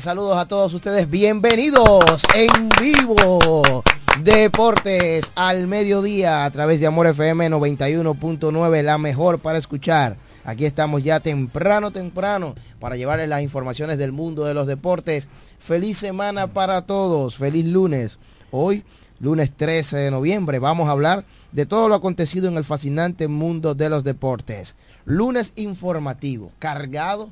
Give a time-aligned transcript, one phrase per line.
[0.00, 3.82] Saludos a todos ustedes, bienvenidos en vivo.
[4.22, 10.16] Deportes al mediodía a través de Amor FM 91.9, la mejor para escuchar.
[10.44, 15.28] Aquí estamos ya temprano, temprano, para llevarles las informaciones del mundo de los deportes.
[15.58, 18.18] Feliz semana para todos, feliz lunes.
[18.50, 18.84] Hoy,
[19.20, 23.74] lunes 13 de noviembre, vamos a hablar de todo lo acontecido en el fascinante mundo
[23.74, 24.74] de los deportes.
[25.04, 27.30] Lunes informativo, cargado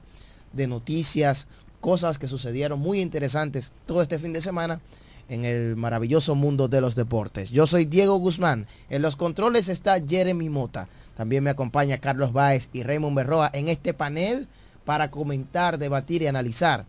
[0.52, 1.46] de noticias,
[1.80, 4.80] cosas que sucedieron muy interesantes todo este fin de semana
[5.28, 7.50] en el maravilloso mundo de los deportes.
[7.50, 8.66] Yo soy Diego Guzmán.
[8.90, 10.88] En los controles está Jeremy Mota.
[11.16, 14.48] También me acompaña Carlos Báez y Raymond Berroa en este panel
[14.84, 16.84] para comentar, debatir y analizar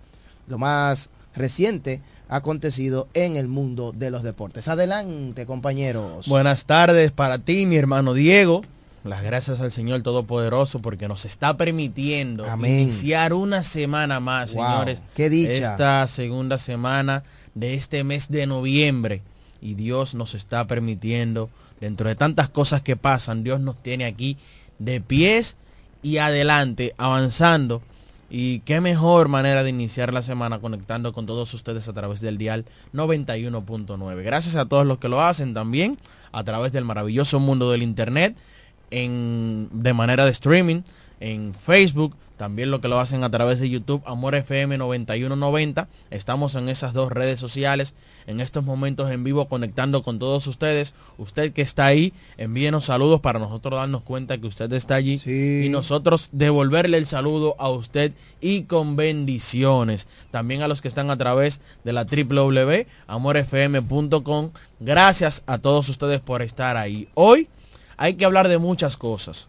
[0.48, 4.68] lo más reciente acontecido en el mundo de los deportes.
[4.68, 6.27] Adelante, compañeros.
[6.27, 8.62] Buenas tardes para ti, mi hermano Diego.
[9.03, 12.81] Las gracias al Señor Todopoderoso porque nos está permitiendo Amén.
[12.81, 15.01] iniciar una semana más, Wow, señores.
[15.15, 15.53] qué dicha.
[15.71, 17.24] Esta segunda semana
[17.56, 19.21] de este mes de noviembre.
[19.59, 21.50] Y Dios nos está permitiendo,
[21.80, 24.38] dentro de tantas cosas que pasan, Dios nos tiene aquí
[24.80, 25.56] de pies
[26.03, 27.81] y adelante, avanzando
[28.33, 32.38] Y qué mejor manera de iniciar la semana conectando con todos ustedes a través del
[32.38, 34.24] dial 91.9.
[34.24, 35.98] Gracias a todos los que lo hacen también
[36.31, 38.38] a través del maravilloso mundo del Internet,
[38.91, 40.81] en, de manera de streaming,
[41.19, 45.88] en Facebook, también lo que lo hacen a través de YouTube, Amor FM 9190.
[46.09, 47.93] Estamos en esas dos redes sociales
[48.25, 50.95] en estos momentos en vivo conectando con todos ustedes.
[51.19, 55.69] Usted que está ahí, envíenos saludos para nosotros darnos cuenta que usted está allí y
[55.69, 60.07] nosotros devolverle el saludo a usted y con bendiciones.
[60.31, 64.49] También a los que están a través de la www.amorfm.com.
[64.79, 67.07] Gracias a todos ustedes por estar ahí.
[67.13, 67.49] Hoy
[68.01, 69.48] hay que hablar de muchas cosas.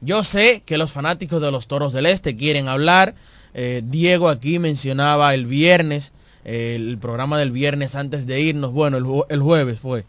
[0.00, 3.14] Yo sé que los fanáticos de los Toros del Este quieren hablar.
[3.52, 6.12] Eh, Diego aquí mencionaba el viernes,
[6.46, 8.96] eh, el programa del viernes antes de irnos, bueno,
[9.28, 10.06] el, jueves fue,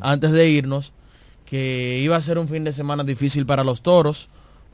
[0.00, 0.94] antes de irnos,
[1.44, 4.30] que iba a ser un fin de semana difícil para los Toros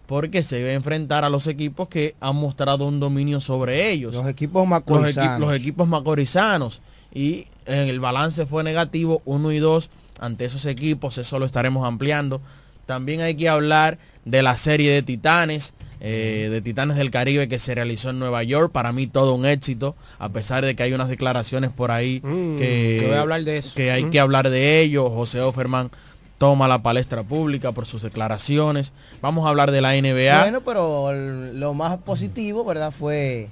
[0.07, 4.15] porque se iba a enfrentar a los equipos que han mostrado un dominio sobre ellos.
[4.15, 5.41] Los equipos macorizanos.
[5.41, 6.83] Los, equipos macorizanos.
[7.13, 9.91] Y el balance fue negativo, uno y dos
[10.21, 12.41] ante esos equipos, eso lo estaremos ampliando.
[12.87, 17.59] También hay que hablar de la serie de Titanes, eh, de Titanes del Caribe que
[17.59, 18.71] se realizó en Nueva York.
[18.73, 22.57] Para mí todo un éxito, a pesar de que hay unas declaraciones por ahí Mm,
[22.57, 23.75] que, voy a hablar de eso.
[23.75, 24.11] que hay Mm.
[24.11, 25.11] que hablar de ello.
[25.11, 25.91] José Offerman
[26.39, 28.93] toma la palestra pública por sus declaraciones.
[29.21, 30.41] Vamos a hablar de la NBA.
[30.43, 32.91] Bueno, pero lo más positivo, ¿verdad?
[32.93, 33.49] Fue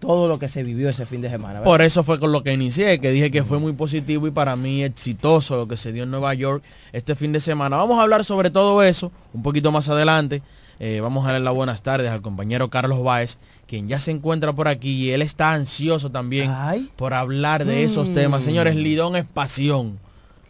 [0.00, 1.60] todo lo que se vivió ese fin de semana.
[1.60, 1.64] ¿verdad?
[1.64, 4.56] Por eso fue con lo que inicié, que dije que fue muy positivo y para
[4.56, 6.62] mí exitoso lo que se dio en Nueva York
[6.92, 7.76] este fin de semana.
[7.76, 10.42] Vamos a hablar sobre todo eso un poquito más adelante.
[10.82, 13.36] Eh, vamos a darle las buenas tardes al compañero Carlos Báez,
[13.66, 16.50] quien ya se encuentra por aquí y él está ansioso también
[16.96, 18.14] por hablar de esos Mm.
[18.14, 18.44] temas.
[18.44, 19.98] Señores, Lidón es pasión.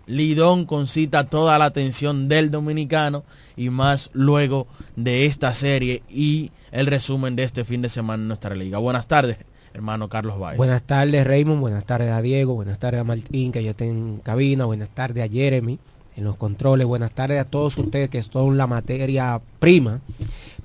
[0.06, 3.24] Lidón concita toda la atención del dominicano
[3.56, 4.66] y más luego
[4.96, 8.78] de esta serie y el resumen de este fin de semana en nuestra liga.
[8.78, 9.38] Buenas tardes,
[9.74, 10.56] hermano Carlos Báez.
[10.56, 14.18] Buenas tardes Raymond, buenas tardes a Diego, buenas tardes a Martín que ya está en
[14.22, 15.78] cabina, buenas tardes a Jeremy
[16.16, 20.00] en los controles, buenas tardes a todos ustedes que son la materia prima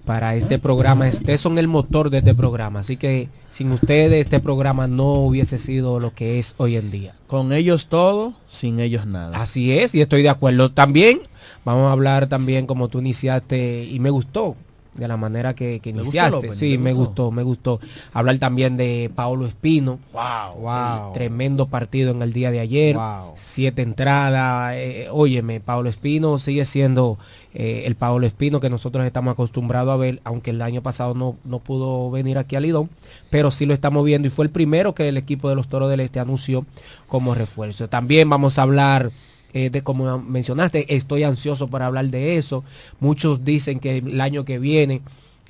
[0.05, 1.07] para este programa.
[1.07, 5.57] Ustedes son el motor de este programa, así que sin ustedes este programa no hubiese
[5.57, 7.15] sido lo que es hoy en día.
[7.27, 9.41] Con ellos todo, sin ellos nada.
[9.41, 10.71] Así es, y estoy de acuerdo.
[10.71, 11.21] También
[11.63, 14.55] vamos a hablar también como tú iniciaste y me gustó
[14.95, 16.47] de la manera que, que ¿Le gustó, iniciaste.
[16.47, 16.59] López?
[16.59, 17.31] sí, ¿Le me gustó?
[17.31, 17.79] me gustó.
[18.13, 19.99] Hablar también de Paulo Espino.
[20.13, 21.13] Wow, wow.
[21.13, 22.95] Tremendo partido en el día de ayer.
[22.95, 23.33] Wow.
[23.35, 24.73] Siete entradas.
[24.75, 27.17] eh, óyeme, Paulo Espino sigue siendo
[27.53, 31.35] eh, el Paulo Espino que nosotros estamos acostumbrados a ver, aunque el año pasado no,
[31.43, 32.89] no pudo venir aquí a Lidón,
[33.29, 35.89] pero sí lo estamos viendo y fue el primero que el equipo de los Toros
[35.89, 36.65] del Este anunció
[37.07, 37.87] como refuerzo.
[37.89, 39.11] También vamos a hablar
[39.55, 42.65] eh, como mencionaste, estoy ansioso para hablar de eso.
[42.99, 45.01] Muchos dicen que el año que viene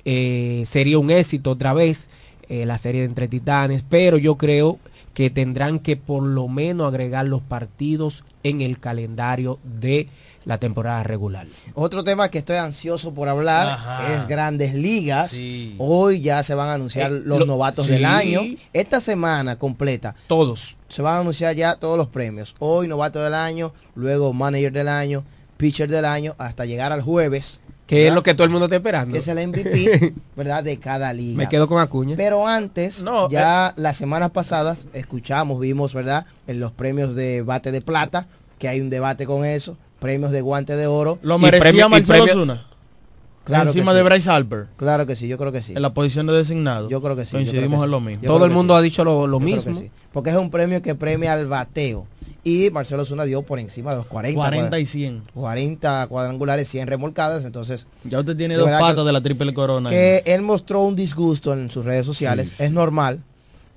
[0.04, 2.08] eh, sería un éxito otra vez
[2.48, 4.78] eh, la serie de entre titanes, pero yo creo
[5.12, 10.08] que tendrán que por lo menos agregar los partidos en el calendario de
[10.44, 11.46] la temporada regular.
[11.74, 14.12] Otro tema que estoy ansioso por hablar Ajá.
[14.14, 15.30] es grandes ligas.
[15.30, 15.74] Sí.
[15.78, 17.92] Hoy ya se van a anunciar Eh, los lo- novatos sí.
[17.92, 18.42] del año.
[18.72, 20.76] Esta semana completa Todos.
[20.88, 22.54] se van a anunciar ya todos los premios.
[22.60, 25.24] Hoy novato del año, luego manager del año,
[25.56, 27.58] pitcher del año, hasta llegar al jueves.
[27.88, 29.12] Que es lo que todo el mundo está esperando.
[29.12, 30.64] que es el MVP, ¿verdad?
[30.64, 31.38] De cada liga.
[31.38, 32.16] Me quedo con Acuña.
[32.16, 36.26] Pero antes, No, ya las semanas pasadas escuchamos, vimos, ¿verdad?
[36.48, 38.26] En los premios de bate de plata,
[38.58, 41.18] que hay un debate con eso, premios de guante de oro.
[41.22, 42.26] ¿Lo merecía Marcelo?
[43.44, 44.02] Claro Encima que de.
[44.02, 45.72] Bryce Harper, Claro que sí, yo creo que sí.
[45.76, 46.88] en la posición de designado.
[46.88, 47.30] Yo creo que sí.
[47.32, 48.22] Coincidimos que en lo mismo.
[48.24, 48.78] Yo todo el mundo sí.
[48.78, 49.80] ha dicho lo, lo Yo creo que mismo.
[49.84, 49.90] sí.
[50.12, 52.08] Porque es un premio que premia al bateo.
[52.42, 54.36] Y Marcelo Zuna dio por encima de los 40.
[54.36, 55.22] 40 y 100.
[55.34, 57.44] 40 cuadrangulares, 100 remolcadas.
[57.44, 59.90] Entonces, Ya usted tiene dos que- patas de la triple corona.
[59.90, 62.48] que él mostró un disgusto en sus redes sociales.
[62.48, 62.62] Sí, sí.
[62.64, 63.20] Es normal.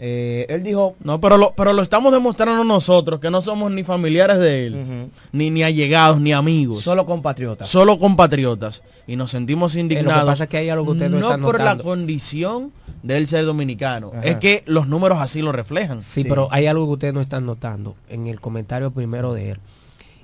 [0.02, 3.84] Eh, él dijo, No, pero lo, pero lo estamos demostrando nosotros, que no somos ni
[3.84, 6.84] familiares de él, ni, ni allegados, ni amigos.
[6.84, 7.68] solo compatriotas.
[7.68, 8.82] Solo compatriotas.
[9.08, 10.24] Y nos sentimos indignados.
[10.26, 12.72] pasa es que hay algo que usted no está por la condición
[13.04, 14.12] de él ser dominicano.
[14.14, 14.24] Ajá.
[14.24, 16.02] Es que los números así lo reflejan.
[16.02, 16.30] Sí, Sí.
[16.30, 19.60] pero hay algo que ustedes no están notando en el comentario primero de él.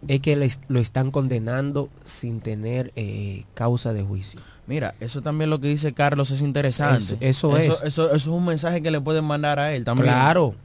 [0.08, 4.40] Es que lo están condenando sin tener eh, causa de juicio.
[4.68, 7.18] Mira, eso también lo que dice Carlos es interesante.
[7.20, 7.68] Eso- eso es.
[7.84, 10.08] Eso, eso es un mensaje que le pueden mandar a él también.
[10.08, 10.56] Claro.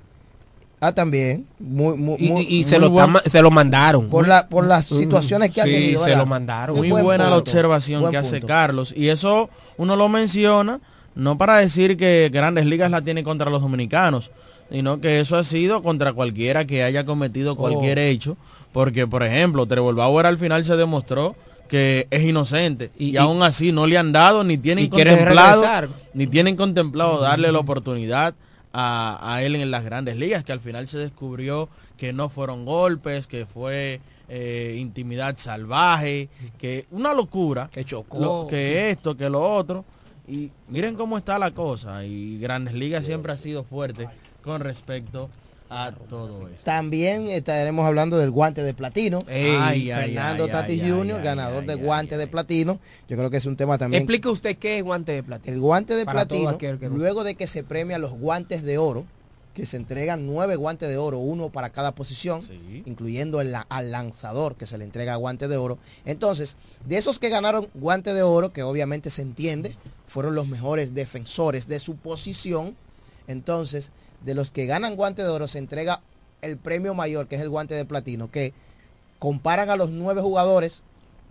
[0.82, 1.44] Ah, también.
[1.58, 4.08] Muy, muy, Y, muy- y- y se, muy lo se lo mandaron.
[4.08, 6.00] por, la, por las situaciones que ha Sí, tenido.
[6.02, 6.22] se ¿verdad?
[6.22, 6.76] lo mandaron.
[6.76, 8.46] Muy Buen buena la observación que hace punto.
[8.46, 8.94] Carlos.
[8.96, 10.80] Y eso uno lo menciona,
[11.14, 14.30] no para decir que Grandes Ligas la tiene contra los dominicanos,
[14.72, 18.02] sino que eso ha sido contra cualquiera que haya cometido cualquier Oh.
[18.02, 18.36] hecho.
[18.72, 21.36] Porque, por ejemplo, Trevor Bauer al final se demostró
[21.70, 22.90] que es inocente.
[22.98, 25.64] Y, aún así no le han dado ni tienen y contemplado
[26.12, 28.34] ni tienen contemplado darle la oportunidad
[28.72, 32.64] a, a él en las grandes ligas que al final se descubrió que no fueron
[32.64, 37.70] golpes que fue eh, intimidad salvaje que una locura.
[37.72, 38.18] Que chocó.
[38.18, 39.84] lo- que esto que lo otro.
[40.26, 42.04] Y miren cómo está la cosa.
[42.04, 44.08] Y grandes ligas siempre ha sido fuerte
[44.42, 45.30] con respecto
[45.70, 49.20] a todo esto También estaremos hablando del guante de platino.
[49.28, 52.80] Ey, Ay, ay, Fernando ay, ay, Jr., ganador ay, guante de platino.
[53.08, 54.02] Yo creo que es un tema también.
[54.02, 55.54] Explique usted qué es guante de platino.
[55.54, 59.04] El guante de Para platino, que luego de que se premia los guantes de oro,
[59.54, 62.82] que se entregan nueve guantes de oro, uno para cada posición, Sí.
[62.86, 65.78] incluyendo el al lanzador que se le entrega guante de oro.
[66.04, 70.94] Entonces, de esos que ganaron guante de oro, que obviamente se entiende, fueron los mejores
[70.94, 72.76] defensores de su posición.
[73.26, 73.90] Entonces,
[74.24, 76.00] de los que ganan guante de oro, se entrega
[76.42, 78.52] el premio mayor, que es el guante de platino, que
[79.18, 80.82] comparan a los nueve jugadores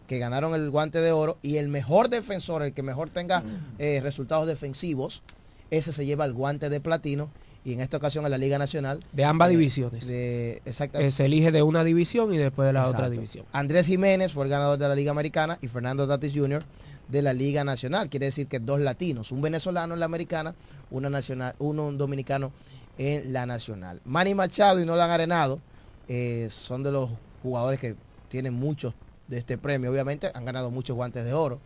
[0.07, 3.43] que ganaron el guante de oro y el mejor defensor, el que mejor tenga
[3.77, 5.21] eh, resultados defensivos,
[5.69, 7.29] ese se lleva el guante de platino
[7.63, 9.03] y en esta ocasión en la Liga Nacional.
[9.11, 10.07] De ambas eh, divisiones.
[10.07, 13.45] De, exacta- Eh, se elige de una división y después de la otra división.
[13.51, 16.63] Andrés Jiménez fue el ganador de la Liga Americana y Fernando Tatis Jr.
[17.07, 18.09] de la Liga Nacional.
[18.09, 20.55] Quiere decir que dos latinos, un venezolano en la Americana,
[20.89, 22.51] una nacional, uno un dominicano
[22.99, 23.99] en la Nacional.
[24.05, 25.59] Manny Machado y Nolan Arenado
[26.07, 27.09] eh, son de los
[27.41, 27.95] jugadores que
[28.27, 28.93] tienen muchos
[29.27, 29.89] de este premio.
[29.89, 31.59] Obviamente han ganado muchos guantes de oro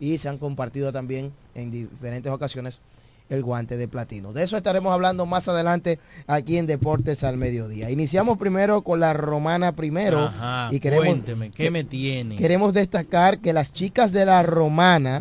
[0.00, 2.80] y se han compartido también en diferentes ocasiones
[3.28, 4.32] el guante de platino.
[4.32, 7.90] De eso estaremos hablando más adelante aquí en Deportes al Mediodía.
[7.90, 12.36] Iniciamos primero con la romana primero Ajá, y queremos cuénteme, ¿qué que- me tiene?
[12.36, 15.20] Queremos destacar que las chicas de la romana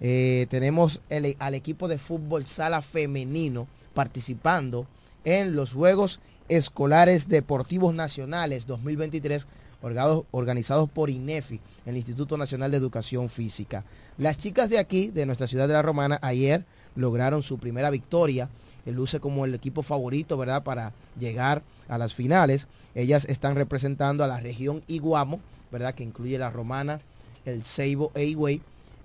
[0.00, 4.86] eh, tenemos el- al equipo de fútbol sala femenino participando
[5.24, 9.46] en los Juegos Escolares Deportivos Nacionales 2023
[9.82, 13.84] orgados- organizados por INEFI, el Instituto Nacional de Educación Física.
[14.18, 16.64] Las chicas de aquí, de nuestra ciudad de la Romana, ayer
[16.96, 18.48] lograron su primera victoria.
[18.86, 22.66] Eh, luce como el equipo favorito, ¿verdad?, para llegar a las finales.
[22.94, 27.00] Ellas están representando a la región Iguamo, ¿verdad?, que incluye la Romana,
[27.44, 28.60] el Seibo e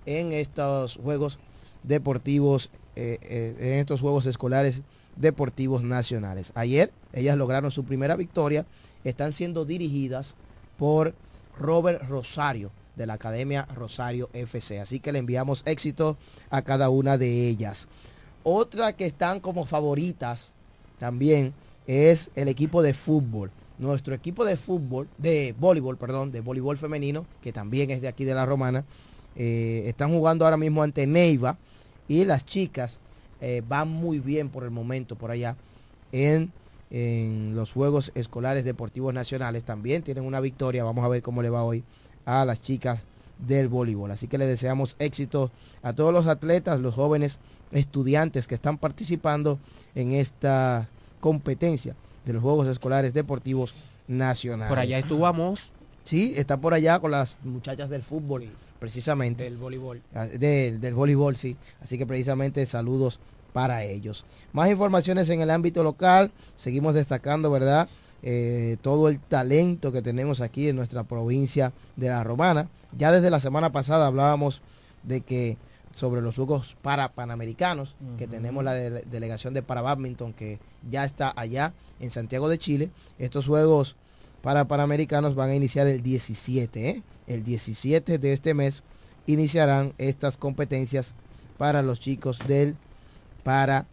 [0.06, 1.40] en estos Juegos
[1.84, 4.82] Deportivos, eh, eh, en estos Juegos Escolares
[5.16, 6.52] Deportivos Nacionales.
[6.56, 8.66] Ayer ellas lograron su primera victoria,
[9.04, 10.36] están siendo dirigidas
[10.78, 11.14] por
[11.58, 14.80] Robert Rosario de la Academia Rosario FC.
[14.80, 16.18] Así que le enviamos éxito
[16.50, 17.88] a cada una de ellas.
[18.44, 20.52] Otra que están como favoritas
[21.00, 21.54] también
[21.88, 23.52] es el equipo de fútbol.
[23.78, 28.24] Nuestro equipo de fútbol, de voleibol, perdón, de voleibol femenino, que también es de aquí
[28.24, 28.86] de la Romana,
[29.36, 31.58] eh, están jugando ahora mismo ante Neiva
[32.08, 33.00] y las chicas
[33.48, 35.56] eh, van muy bien por el momento por allá
[36.12, 36.52] en,
[36.90, 39.64] en los Juegos Escolares Deportivos Nacionales.
[39.64, 41.84] También tienen una victoria, vamos a ver cómo le va hoy
[42.26, 43.04] a las chicas
[43.38, 44.10] del voleibol.
[44.10, 45.52] Así que le deseamos éxito
[45.84, 47.38] a todos los atletas, los jóvenes
[47.72, 49.60] estudiantes que están participando
[49.94, 53.76] en esta competencia de los Juegos Escolares Deportivos
[54.08, 54.70] Nacionales.
[54.70, 55.72] Por allá estuvamos
[56.04, 58.48] Sí, está por allá con las muchachas del fútbol,
[58.80, 59.44] precisamente.
[59.44, 60.02] del voleibol.
[60.14, 61.58] Ah, del, del voleibol, sí.
[61.82, 63.20] Así que precisamente saludos
[63.56, 64.26] para ellos.
[64.52, 66.30] Más informaciones en el ámbito local.
[66.58, 67.88] Seguimos destacando, ¿verdad?
[68.22, 72.68] Eh, todo el talento que tenemos aquí en nuestra provincia de La Romana.
[72.98, 74.62] Ya desde la semana pasada hablábamos
[75.04, 75.58] de que
[75.94, 80.60] sobre los Juegos para Panamericanos, que tenemos la de- delegación de para badminton que
[80.92, 81.72] ya está allá
[82.02, 82.90] en Santiago de Chile.
[83.20, 83.96] Estos Juegos
[84.42, 87.04] para Panamericanos van a iniciar el 17, ¿eh?
[87.28, 88.84] El 17 de este mes
[89.28, 91.14] iniciarán estas competencias
[91.58, 92.76] para los chicos del
[93.46, 93.86] para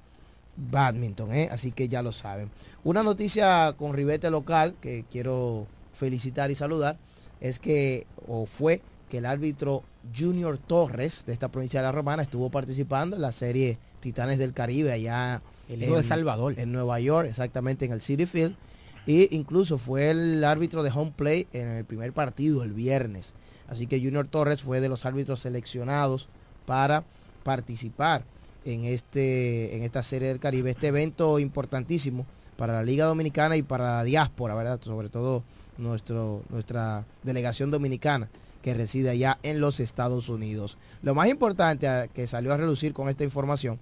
[0.57, 1.49] badminton, ¿eh?
[1.53, 2.51] así que ya lo saben.
[2.85, 6.97] Una noticia con ribete local que quiero felicitar y saludar
[7.43, 8.81] es que, o fue
[9.11, 9.85] que el árbitro
[10.17, 14.55] Junior Torres de esta provincia de La Romana estuvo participando en la serie Titanes del
[14.55, 16.59] Caribe allá El hijo de Salvador.
[16.59, 18.57] en Nueva York, exactamente en el City Field.
[19.05, 23.35] Y incluso fue el árbitro de home play en el primer partido el viernes.
[23.69, 26.29] Así que Junior Torres fue de los árbitros seleccionados
[26.65, 27.05] para
[27.43, 28.25] participar
[28.65, 32.27] en, este, en esta serie del Caribe, este evento importantísimo
[32.57, 34.81] para la Liga Dominicana y para la diáspora, ¿verdad?
[34.83, 35.43] Sobre todo
[35.79, 38.29] nuestro, nuestra delegación dominicana
[38.63, 40.79] que reside allá en los Estados Unidos.
[41.03, 43.79] Lo más importante que salió a relucir con esta información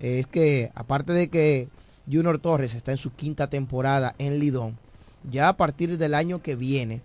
[0.00, 1.68] es que aparte de que
[2.06, 4.76] Junior Torres está en su quinta temporada en Lidón,
[5.30, 7.00] ya a partir del año que viene,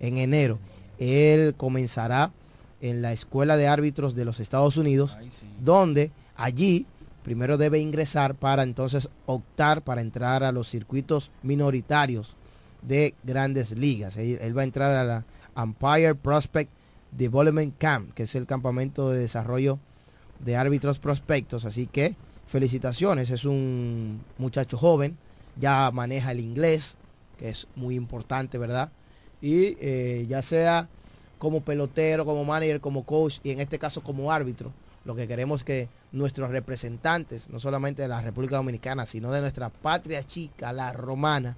[0.00, 0.58] en enero,
[0.98, 2.32] él comenzará
[2.80, 5.18] en la Escuela de Árbitros de los Estados Unidos,
[5.60, 6.86] donde allí
[7.22, 12.34] primero debe ingresar para entonces optar para entrar a los circuitos minoritarios
[12.80, 14.16] de grandes ligas.
[14.16, 16.70] Él, va a entrar a la Empire Prospect
[17.12, 19.78] Development Camp, que es el campamento de desarrollo
[20.38, 21.66] de árbitros prospectos.
[21.66, 22.14] Así que
[22.46, 25.18] felicitaciones, es un muchacho joven,
[25.58, 26.96] ya maneja el inglés,
[27.36, 28.90] que es muy importante, ¿verdad?
[29.42, 30.88] Y eh, ya sea
[31.38, 34.72] como pelotero, como manager, como coach y en este caso como árbitro,
[35.04, 39.68] lo que queremos que nuestros representantes, no solamente de la República Dominicana, sino de nuestra
[39.68, 41.56] patria chica, la romana,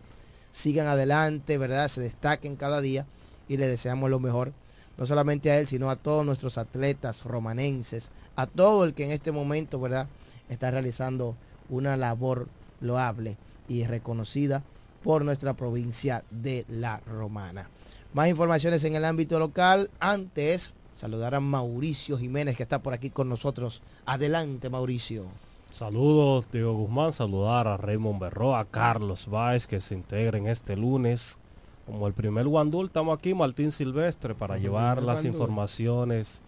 [0.53, 1.89] sigan adelante, ¿verdad?
[1.89, 3.07] Se destaquen cada día
[3.49, 4.53] y le deseamos lo mejor,
[4.97, 9.13] no solamente a él, sino a todos nuestros atletas romanenses, a todo el que en
[9.13, 10.09] este momento, ¿verdad?
[10.49, 11.37] Está realizando
[11.69, 12.49] una labor
[12.81, 13.37] loable
[13.69, 14.63] y reconocida
[15.03, 17.69] por nuestra provincia de La Romana.
[18.13, 19.91] Más informaciones en el ámbito local.
[20.01, 23.83] Antes, saludar a Mauricio Jiménez que está por aquí con nosotros.
[24.05, 25.25] Adelante, Mauricio.
[25.71, 27.13] Saludos, Diego Guzmán.
[27.13, 31.39] Saludar a Raymond Berro, a Carlos Báez que se integren este lunes.
[31.87, 36.43] Como el primer guandul, estamos aquí, Martín Silvestre, para llevar las informaciones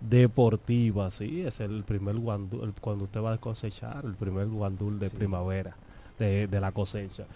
[0.00, 1.14] deportivas.
[1.14, 5.76] Sí, es el primer guandul, cuando usted va a cosechar, el primer guandul de primavera,
[6.18, 7.26] de, de la cosecha.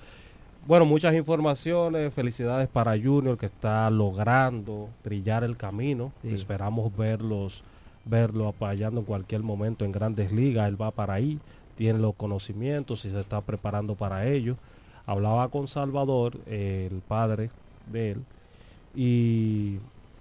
[0.66, 2.14] Bueno, muchas informaciones.
[2.14, 6.10] Felicidades para Junior que está logrando brillar el camino.
[6.22, 7.62] Esperamos verlos,
[8.06, 10.66] verlo apoyando en cualquier momento en grandes ligas.
[10.66, 11.38] Él va para ahí,
[11.76, 14.56] tiene los conocimientos y se está preparando para ello.
[15.04, 17.50] Hablaba con Salvador, el padre
[17.92, 18.24] de él,
[18.94, 19.76] y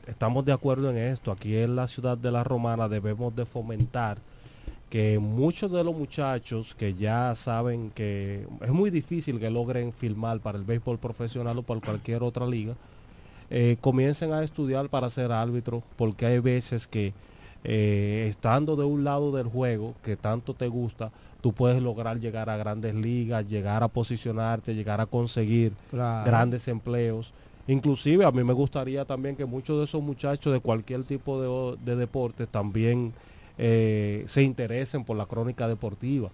[0.08, 1.32] estamos de acuerdo en esto.
[1.32, 4.18] Aquí en la ciudad de La Romana debemos de fomentar
[4.94, 10.40] que muchos de los muchachos que ya saben que es muy difícil que logren filmar
[10.40, 12.76] para el béisbol profesional o para cualquier otra liga,
[13.50, 17.12] eh, comiencen a estudiar para ser árbitro, porque hay veces que
[17.64, 21.10] eh, estando de un lado del juego que tanto te gusta,
[21.42, 27.34] tú puedes lograr llegar a grandes ligas, llegar a posicionarte, llegar a conseguir grandes empleos.
[27.66, 31.78] Inclusive a mí me gustaría también que muchos de esos muchachos de cualquier tipo de,
[31.84, 33.12] de deporte también
[33.58, 36.30] eh, se interesen por la crónica deportiva.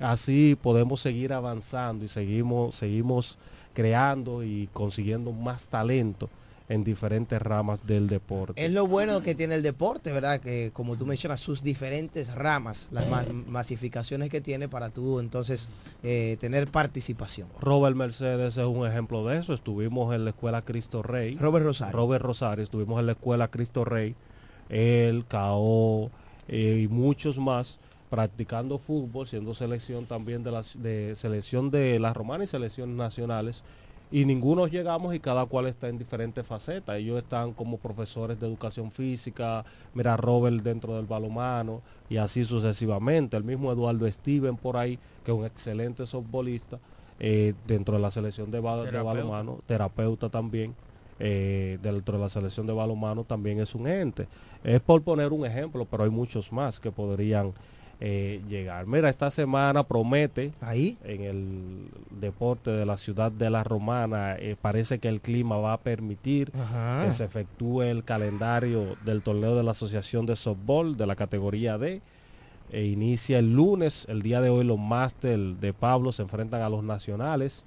[0.00, 3.38] Así podemos seguir avanzando y seguimos, seguimos
[3.72, 6.28] creando y consiguiendo más talento
[6.68, 8.64] en diferentes ramas del deporte.
[8.64, 10.40] Es lo bueno que tiene el deporte, ¿verdad?
[10.40, 13.06] Que como tú mencionas, sus diferentes ramas, las
[13.46, 15.68] masificaciones que tiene para tú entonces
[16.02, 17.48] eh, tener participación.
[17.60, 19.54] Robert Mercedes es un ejemplo de eso.
[19.54, 21.36] Estuvimos en la escuela Cristo Rey.
[21.36, 21.96] Robert Rosario.
[21.96, 24.14] Robert Rosario, estuvimos en la escuela Cristo Rey.
[24.68, 26.10] Él, Cao,
[26.48, 27.78] eh, y muchos más
[28.10, 33.62] practicando fútbol, siendo selección también de la de selección de las romanas y selecciones nacionales.
[34.12, 36.96] Y ninguno llegamos y cada cual está en diferentes facetas.
[36.96, 43.36] Ellos están como profesores de educación física, mira Robert dentro del balomano y así sucesivamente.
[43.36, 46.78] El mismo Eduardo Steven por ahí, que es un excelente softbolista
[47.18, 50.76] eh, dentro de la selección de, de balomano, terapeuta también
[51.18, 54.28] eh, dentro de la selección de balonmano también es un ente.
[54.66, 57.52] Es por poner un ejemplo, pero hay muchos más que podrían
[58.00, 58.84] eh, llegar.
[58.86, 64.56] Mira, esta semana promete ahí en el deporte de la ciudad de la Romana, eh,
[64.60, 69.62] parece que el clima va a permitir que se efectúe el calendario del torneo de
[69.62, 72.02] la Asociación de Softball de la categoría D.
[72.72, 76.68] E inicia el lunes, el día de hoy los máster de Pablo se enfrentan a
[76.68, 77.64] los nacionales.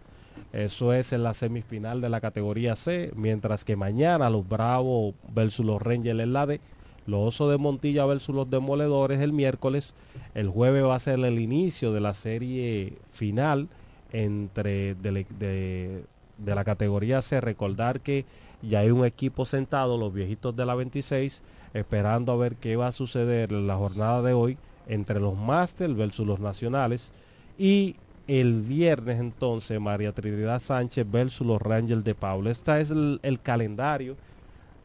[0.51, 5.65] Eso es en la semifinal de la categoría C, mientras que mañana los Bravos versus
[5.65, 6.59] los Rangers en la D,
[7.05, 9.93] los Osos de Montilla versus los Demoledores el miércoles,
[10.35, 13.67] el jueves va a ser el inicio de la serie final
[14.11, 16.03] entre de,
[16.45, 17.41] la categoría C.
[17.41, 18.25] Recordar que
[18.61, 21.41] ya hay un equipo sentado, los viejitos de la 26,
[21.73, 24.57] esperando a ver qué va a suceder en la jornada de hoy
[24.87, 27.11] entre los Masters versus los Nacionales
[27.57, 27.95] y
[28.29, 32.49] el viernes entonces María Trinidad Sánchez versus los Rangers de Paulo.
[32.49, 34.17] Este es el, calendario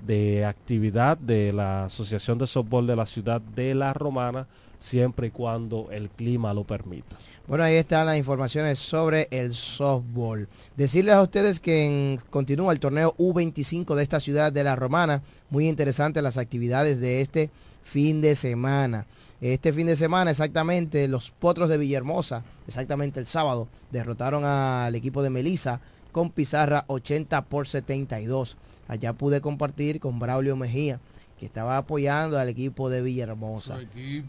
[0.06, 4.46] de actividad de la Asociación de Softball de la ciudad de La Romana,
[4.78, 7.16] siempre y cuando el clima lo permita.
[7.46, 10.48] Bueno, ahí están las informaciones sobre el softball.
[10.76, 15.22] Decirles a ustedes que continúa el torneo U25 de esta ciudad de La Romana.
[15.50, 17.50] Muy interesantes las actividades de este
[17.82, 19.06] fin de semana.
[19.40, 25.22] Este fin de semana exactamente los Potros de Villahermosa, exactamente el sábado, derrotaron al equipo
[25.22, 25.80] de Melisa
[26.12, 28.56] con pizarra 80 por 72.
[28.88, 31.00] Allá pude compartir con Braulio Mejía,
[31.38, 33.78] que estaba apoyando al equipo de Villahermosa.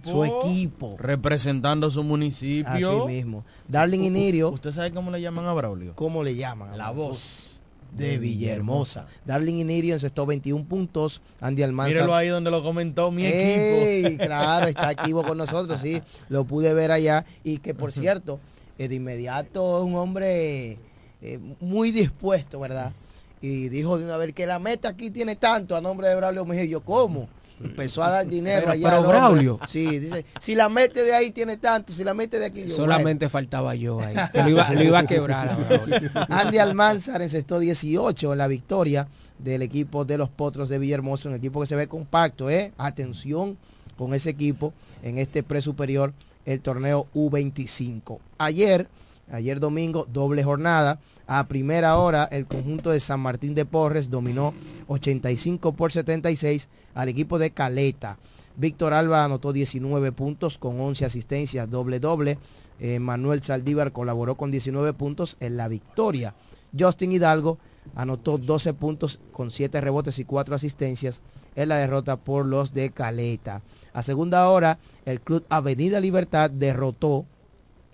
[0.04, 0.96] Su equipo.
[0.98, 3.04] Representando su municipio.
[3.04, 3.44] Así mismo.
[3.68, 4.50] Darling y Nirio.
[4.50, 5.96] ¿Usted sabe cómo le llaman a Braulio?
[5.96, 6.78] ¿Cómo le llaman?
[6.78, 7.62] La voz
[7.96, 9.08] de Villahermosa.
[9.26, 11.22] Darling Inirio encestó 21 puntos.
[11.40, 11.92] Andy Almanza.
[11.94, 14.26] Míralo ahí donde lo comentó mi equipo.
[14.26, 16.02] Claro, está activo con nosotros, sí.
[16.30, 17.26] Lo pude ver allá.
[17.44, 18.40] Y que por cierto,
[18.78, 20.78] eh, de inmediato un hombre
[21.22, 22.92] eh, muy dispuesto, ¿verdad?
[23.42, 26.46] Y dijo de una vez que la meta aquí tiene tanto a nombre de Braulio
[26.46, 26.66] Mejía.
[26.66, 27.28] Yo, ¿cómo?
[27.64, 28.90] Empezó a dar dinero Pero- allá.
[28.98, 29.08] pero.
[29.08, 29.60] Braulio.
[29.70, 32.66] Sí, dice, si la mete de ahí tiene tanto, si la mete de aquí.
[32.66, 34.16] yo, Solamente faltaba yo ahí.
[34.34, 35.50] lo, iba, lo iba a quebrar.
[35.50, 35.78] ahora.
[35.88, 36.10] bueno.
[36.30, 39.08] Andy Almanzar encestó 18 en la victoria
[39.40, 42.74] del equipo de los Potros de Villahermosa, un equipo que se ve compacto, ¿eh?
[42.78, 43.58] Atención
[43.98, 46.12] con ese equipo en este pre-superior,
[46.46, 48.20] el torneo U25.
[48.38, 48.88] Ayer,
[49.32, 51.00] ayer domingo, doble jornada.
[51.28, 54.54] A primera hora, el conjunto de San Martín de Porres dominó
[54.88, 58.18] 85 por 76 al equipo de Caleta.
[58.58, 62.38] Víctor Alba anotó 19 puntos con 11 asistencias, doble doble.
[62.80, 66.36] Eh, Manuel Saldívar colaboró con 19 puntos en la victoria.
[66.78, 67.58] Justin Hidalgo
[67.96, 71.22] anotó 12 puntos con 7 rebotes y 4 asistencias
[71.56, 73.62] en la derrota por los de Caleta.
[73.94, 77.26] A segunda hora, el club Avenida Libertad derrotó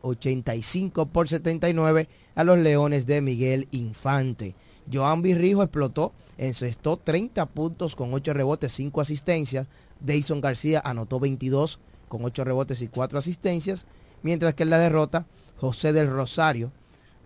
[0.02, 4.56] 85 por 79 a los Leones de Miguel Infante.
[4.92, 9.68] Joan Virrijo explotó, encestó 30 puntos con 8 rebotes, 5 asistencias.
[10.00, 13.86] Dayson García anotó 22 con 8 rebotes y 4 asistencias.
[14.24, 15.26] Mientras que en la derrota,
[15.58, 16.72] José del Rosario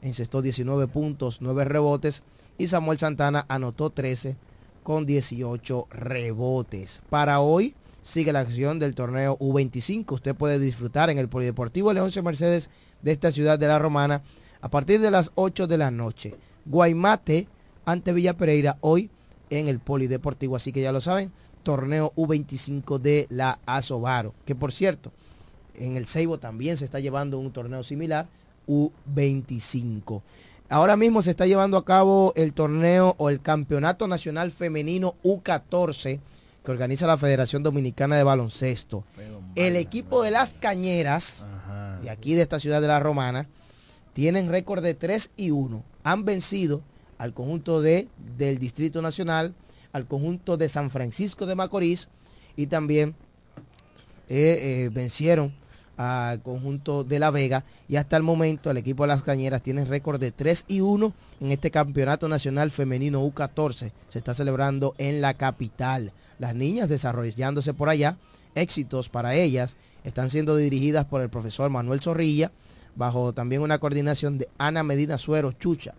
[0.01, 2.23] encestó 19 puntos, 9 rebotes.
[2.57, 4.37] Y Samuel Santana anotó 13
[4.83, 7.01] con 18 rebotes.
[7.09, 10.11] Para hoy sigue la acción del torneo U25.
[10.11, 12.69] Usted puede disfrutar en el Polideportivo Leoncio Mercedes
[13.01, 14.21] de esta ciudad de la Romana
[14.61, 16.35] a partir de las 8 de la noche.
[16.65, 17.47] Guaymate
[17.83, 19.09] ante Villa Pereira hoy
[19.49, 20.55] en el Polideportivo.
[20.55, 21.31] Así que ya lo saben,
[21.63, 24.35] torneo U25 de la Asobaro.
[24.45, 25.11] Que por cierto,
[25.73, 28.27] en el Ceibo también se está llevando un torneo similar,
[28.67, 30.21] U25.
[30.69, 36.19] Ahora mismo se está llevando a cabo el torneo o el Campeonato Nacional Femenino U14
[36.65, 39.05] que organiza la Federación Dominicana de Baloncesto.
[39.55, 41.45] El equipo de las Cañeras,
[42.01, 43.47] de aquí de esta ciudad de la Romana,
[44.13, 45.83] tienen récord de 3 y 1.
[46.03, 46.81] Han vencido
[47.17, 49.53] al conjunto de, del Distrito Nacional,
[49.93, 52.09] al conjunto de San Francisco de Macorís
[52.57, 53.15] y también
[54.27, 55.53] eh, eh, vencieron
[55.97, 59.85] al conjunto de La Vega y hasta el momento el equipo de las Cañeras tiene
[59.85, 63.91] récord de 3 y 1 en este Campeonato Nacional Femenino U14.
[64.09, 66.11] Se está celebrando en la capital.
[66.39, 68.17] Las niñas desarrollándose por allá,
[68.55, 72.51] éxitos para ellas, están siendo dirigidas por el profesor Manuel Zorrilla,
[72.95, 75.93] bajo también una coordinación de Ana Medina Suero Chucha,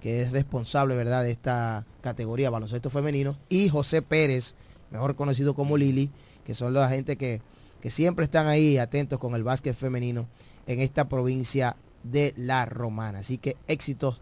[0.00, 1.24] que es responsable ¿verdad?
[1.24, 4.54] de esta categoría baloncesto femenino, y José Pérez,
[4.90, 6.10] mejor conocido como Lili,
[6.44, 7.42] que son la gente que,
[7.80, 10.26] que siempre están ahí atentos con el básquet femenino
[10.66, 13.20] en esta provincia de La Romana.
[13.20, 14.20] Así que éxitos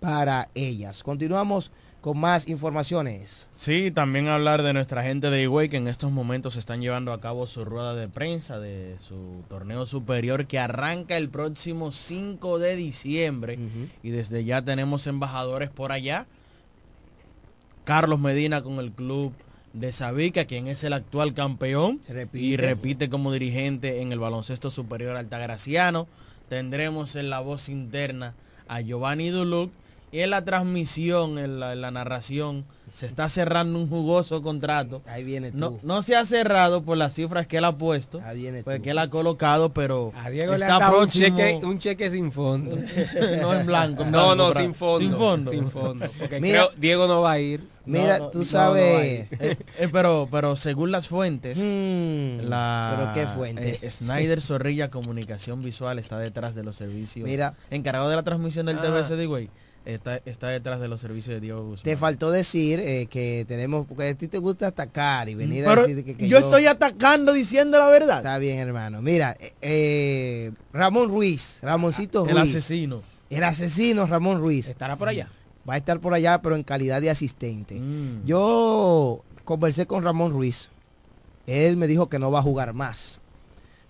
[0.00, 1.02] para ellas.
[1.02, 1.72] Continuamos
[2.06, 3.48] con más informaciones.
[3.56, 7.20] Sí, también hablar de nuestra gente de Higüey que en estos momentos están llevando a
[7.20, 12.76] cabo su rueda de prensa de su torneo superior que arranca el próximo 5 de
[12.76, 13.58] diciembre
[14.04, 16.26] y desde ya tenemos embajadores por allá.
[17.82, 19.32] Carlos Medina con el club
[19.72, 22.00] de Sabica, quien es el actual campeón
[22.32, 26.06] y repite como dirigente en el baloncesto superior altagraciano.
[26.48, 28.34] Tendremos en la voz interna
[28.68, 29.72] a Giovanni Duluc
[30.12, 32.64] y en la transmisión, en la, en la narración,
[32.94, 35.02] se está cerrando un jugoso contrato.
[35.06, 35.58] Ahí viene tú.
[35.58, 38.78] No, no se ha cerrado por las cifras que él ha puesto, Ahí viene pues
[38.78, 38.82] tú.
[38.84, 41.36] que él ha colocado, pero A Diego le está un próximo.
[41.36, 42.76] cheque, un cheque sin fondo.
[43.42, 44.02] no en blanco.
[44.02, 44.98] en No, blanco, no, sin fondo.
[45.00, 45.50] Sin fondo.
[45.50, 46.06] Sin fondo.
[46.18, 47.68] Porque Mira- creo Diego no va a ir.
[47.84, 49.28] Mira, No, no, tú no, sabes...
[49.30, 53.78] Eh, eh, pero, pero según las fuentes, Mm, la pero qué fuente.
[53.82, 57.28] eh, Snyder Zorrilla Comunicación Visual está detrás de los servicios.
[57.28, 57.54] Mira.
[57.70, 58.82] encargado de la transmisión del Ah.
[58.82, 59.50] TBC de güey,
[59.86, 61.84] está, está detrás de los servicios de Diego Guzmán.
[61.84, 65.82] Te faltó decir eh, que tenemos, porque a ti te gusta atacar y venir Pero
[65.82, 68.18] a decir que, que yo estoy atacando diciendo la verdad.
[68.18, 69.00] Está bien, hermano.
[69.00, 72.32] Mira, eh, eh, Ramón Ruiz, Ramoncito Ruiz.
[72.32, 73.02] El asesino.
[73.30, 74.68] El asesino Ramón Ruiz.
[74.68, 75.30] ¿Estará por allá?
[75.68, 77.80] Va a estar por allá, pero en calidad de asistente.
[77.80, 78.24] Mm.
[78.24, 80.70] Yo conversé con Ramón Ruiz.
[81.46, 83.20] Él me dijo que no va a jugar más.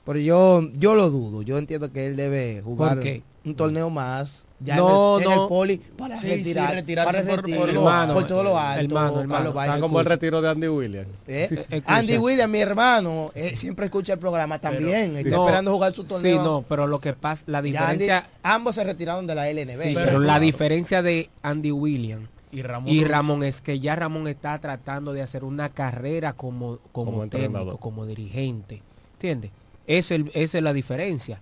[0.05, 1.43] Pero yo, yo lo dudo.
[1.43, 3.01] Yo entiendo que él debe jugar
[3.45, 4.46] un torneo más.
[4.59, 5.42] Ya No, en, el, en no.
[5.42, 8.59] el poli para Sí, retirar, sí, retirarse para por- retiro, por- hermano, por todo lo
[8.59, 8.81] alto.
[9.21, 11.09] hermano, Está como el retiro de Andy Williams.
[11.27, 11.83] ¿Eh?
[11.87, 15.14] Andy Williams, mi hermano, eh, siempre escucha el programa también.
[15.16, 16.38] está No, esperando jugar su torneo.
[16.38, 19.83] Sí, no, pero lo que pasa, la Andy- diferencia, ambos se retiraron de la LNB.
[19.83, 20.40] sí, pero la claro.
[20.40, 22.90] diferencia de Andy Williams Y Ramón.
[22.90, 23.05] y.
[23.05, 27.45] Ramón es que ya Ramón está tratando de hacer una carrera como, como, Como técnico,
[27.45, 27.79] entrenador.
[27.79, 28.81] como dirigente.
[29.16, 29.51] ¿Entiendes?
[29.87, 31.40] Esa es, el- esa es la diferencia.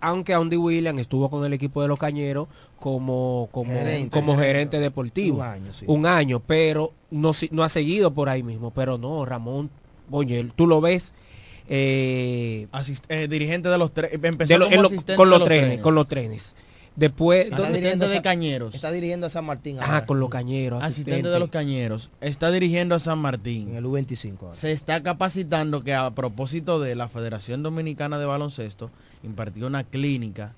[0.00, 4.10] Aunque Andy Williams estuvo con el equipo de los Cañeros como, como, Gerente.
[4.10, 5.36] como gerente deportivo.
[5.38, 5.84] Un año, sí.
[5.88, 8.70] Un año, pero no, si- no ha seguido por ahí mismo.
[8.72, 9.70] Pero no, Ramón,
[10.10, 11.14] oye, tú lo ves
[11.68, 14.10] eh, Asist- eh, dirigente de los tres.
[14.22, 16.56] Empezó de lo- como en lo- asistente con de los trenes, con los trenes.
[16.94, 18.74] Después, Está ¿dónde- dirigiendo de Cañeros.
[18.74, 19.78] Está dirigiendo a San Martín.
[19.80, 20.82] Ah, con los cañeros.
[20.84, 22.10] Asistente de los Cañeros.
[22.20, 23.74] Está dirigiendo a San En Martín.
[23.76, 24.42] el U25.
[24.48, 24.54] ahora.
[24.56, 28.90] Se está capacitando que a propósito de la Federación Dominicana de Baloncesto
[29.22, 30.54] impartió una clínica,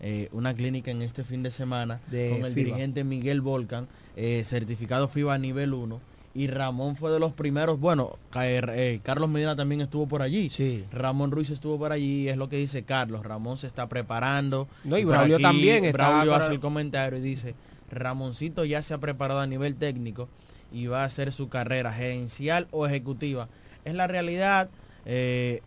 [0.00, 2.66] eh, una clínica en este fin de semana De con el FIBA.
[2.66, 6.00] dirigente Miguel Volcan, eh, certificado FIBA nivel 1.
[6.34, 10.48] Y Ramón fue de los primeros, bueno, eh, Carlos Medina también estuvo por allí.
[10.48, 10.82] Sí.
[10.90, 13.22] Ramón Ruiz estuvo por allí, es lo que dice Carlos.
[13.22, 14.66] Ramón se está preparando.
[14.84, 17.54] No, y Braulio también está Braulio para- hace el comentario y dice,
[17.90, 20.28] Ramoncito ya se ha preparado a nivel técnico
[20.72, 23.48] y va a hacer su carrera gerencial o ejecutiva.
[23.84, 24.70] Es la realidad
[25.04, 25.60] eh,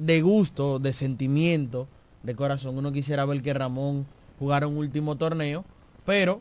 [0.00, 1.86] de gusto, de sentimiento,
[2.22, 2.76] de corazón.
[2.78, 4.06] Uno quisiera ver que Ramón
[4.38, 5.64] jugara un último torneo,
[6.04, 6.40] pero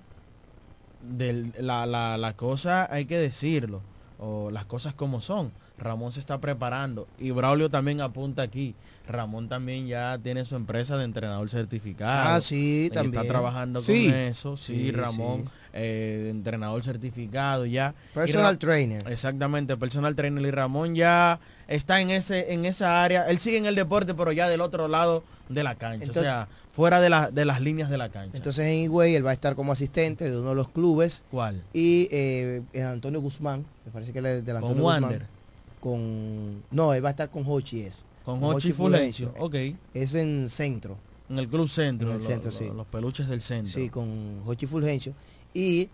[1.01, 3.81] del- la, la, la cosa hay que decirlo,
[4.19, 5.51] o las cosas como son.
[5.77, 8.75] Ramón se está preparando y Braulio también apunta aquí.
[9.07, 12.35] Ramón también ya tiene su empresa de entrenador certificado.
[12.35, 13.15] Ah, sí, también.
[13.15, 14.07] Está trabajando Sí.
[14.07, 14.57] con eso.
[14.57, 15.49] Sí, Sí, Ramón, sí.
[15.73, 17.95] eh, entrenador certificado ya.
[18.13, 19.09] Personal trainer.
[19.09, 20.45] Exactamente, personal trainer.
[20.45, 23.29] Y Ramón ya está en ese en esa área.
[23.29, 26.03] Él sigue en el deporte, pero ya del otro lado de la cancha.
[26.05, 28.35] Entonces- o sea, fuera de, la- de las líneas de la cancha.
[28.37, 31.23] Entonces en Higüey él va a estar como asistente de uno de los clubes.
[31.31, 31.63] ¿Cuál?
[31.73, 35.09] Y eh, Antonio Guzmán, me parece que él es del Con Antonio Wander.
[35.19, 35.39] Guzmán.
[35.79, 38.03] Con, no, él va a estar con Hochi es.
[38.25, 39.31] Con Con Hochi Hochi Fulgencio.
[39.33, 39.73] Fulgencio.
[39.73, 39.77] Ok.
[39.93, 40.97] Es en centro.
[41.29, 42.09] En el club centro.
[42.09, 42.69] En el lo- centro, lo- sí.
[42.75, 43.73] Los peluches del centro.
[43.79, 45.13] Sí, con Hochi Fulgencio.
[45.53, 45.89] Y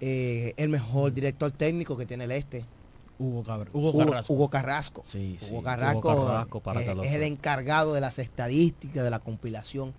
[0.00, 2.64] eh, el mejor director técnico que tiene el este.
[3.18, 4.32] Hugo, Cabra- Hugo Hugo, Carrasco.
[4.32, 5.02] Hugo Carrasco.
[5.06, 5.52] Sí, sí.
[5.52, 9.92] Hugo Carrasco, Hugo Carrasco, para es, es el encargado de las estadísticas, de la compilación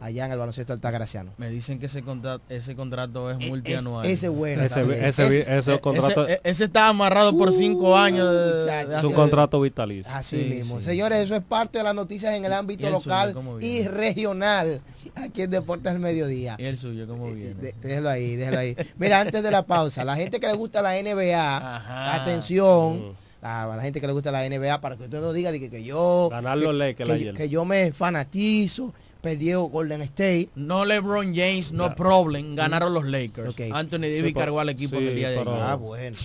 [0.00, 1.32] allá en el baloncesto altagraciano.
[1.38, 4.06] Me dicen que ese contrato, ese contrato es Es- multianual.
[4.06, 4.62] ese es bueno.
[4.62, 5.04] Ese, también.
[5.04, 8.26] ese, Ese- ese, Eh, contrato ese, eh, ese está amarrado por cinco años.
[8.30, 8.88] de- de- muchacho.
[8.88, 10.12] de es un contrato vitalicio.
[10.12, 10.78] Así Sí, mismo.
[10.80, 10.86] sí.
[10.86, 13.86] Señores, eso es parte de las noticias en el ¿Y ámbito el local suyo y
[13.86, 14.80] regional.
[15.14, 16.56] Aquí en Deportes al Mediodía.
[16.58, 17.54] Y el suyo, ¿cómo viene?
[17.54, 18.76] De- déjelo ahí, déjelo ahí.
[18.98, 22.22] Mira, antes de la pausa, la gente que le gusta la NBA, Ajá.
[22.22, 23.12] atención, Mm.
[23.42, 25.70] a la gente que le gusta la NBA, para que usted no diga de que,
[25.70, 28.92] que yo, Ganar que, que, yo- que yo me fanatizo,
[29.26, 30.50] perdió Golden State.
[30.54, 32.54] No LeBron James, no problem.
[32.54, 33.50] Ganaron los Lakers.
[33.50, 33.60] Ok.
[33.72, 35.52] Anthony Davis Sí, cargó al equipo sí, en el día de ayer.
[35.60, 36.16] Ah, bueno.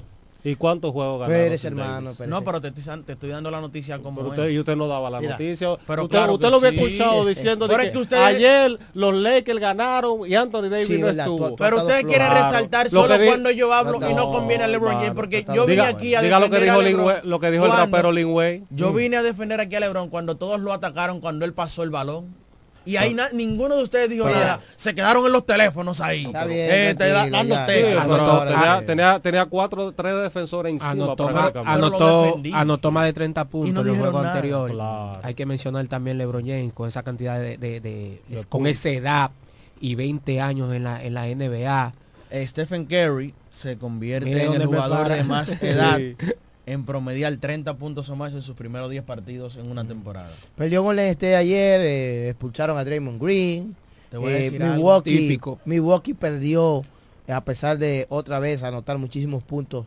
[0.43, 1.43] ¿Y cuántos juegos ganaron?
[1.43, 2.13] Pérez, hermano?
[2.13, 2.27] Pérez.
[2.27, 4.53] No, pero te estoy, te estoy dando la noticia como Pero usted, es.
[4.53, 5.77] y usted no daba la Mira, noticia.
[5.85, 6.77] pero usted claro usted lo había sí.
[6.77, 11.05] escuchado diciendo de que, que ustedes- ayer los Lakers ganaron y Anthony Davis Sí, no
[11.05, 11.37] verdad, estuvo.
[11.37, 12.41] tú- tú- Pero Todo usted quiere flojo.
[12.43, 15.45] resaltar Lo solo que cuando yo hablo No, y no conviene a LeBron James, porque
[15.53, 17.71] yo vine diga, aquí a diga lo que defender dijo a lo que dijo el
[17.71, 18.63] rapero Lin Way.
[18.71, 18.95] Yo Mm.
[18.95, 22.40] vine a defender aquí a LeBron cuando todos lo atacaron cuando él pasó el balón.
[22.83, 24.59] Y ahí na- ninguno de ustedes dijo Pero- nada.
[24.75, 26.25] Se quedaron en los teléfonos ahí.
[26.25, 30.71] Está bien, Eh, te da- ya, Sí, Anotó, tenía, ah, tenía, tenía cuatro, tres defensores
[30.73, 34.35] encima Anotó, anotó, anotó más de 30 puntos no en los dijeron juegos nada.
[34.35, 34.75] anteriores.
[34.75, 35.19] Claro.
[35.23, 38.89] Hay que mencionar también LeBron James con esa cantidad de, de- de- De con esa
[38.89, 39.31] edad
[39.79, 41.93] y 20 años en la, en la NBA.
[42.47, 46.15] Stephen Curry se convierte en el jugador de más edad Sí.
[46.65, 50.29] En promediar 30 puntos o más en sus primeros 10 partidos en una temporada.
[50.55, 53.75] Perdió Golden State ayer, eh, expulsaron a Draymond Green.
[54.09, 54.75] Te voy a Eh, decir algo.
[54.75, 55.59] Milwaukee, típico.
[55.65, 56.83] Milwaukee perdió
[57.27, 59.85] eh, a pesar de otra vez anotar muchísimos puntos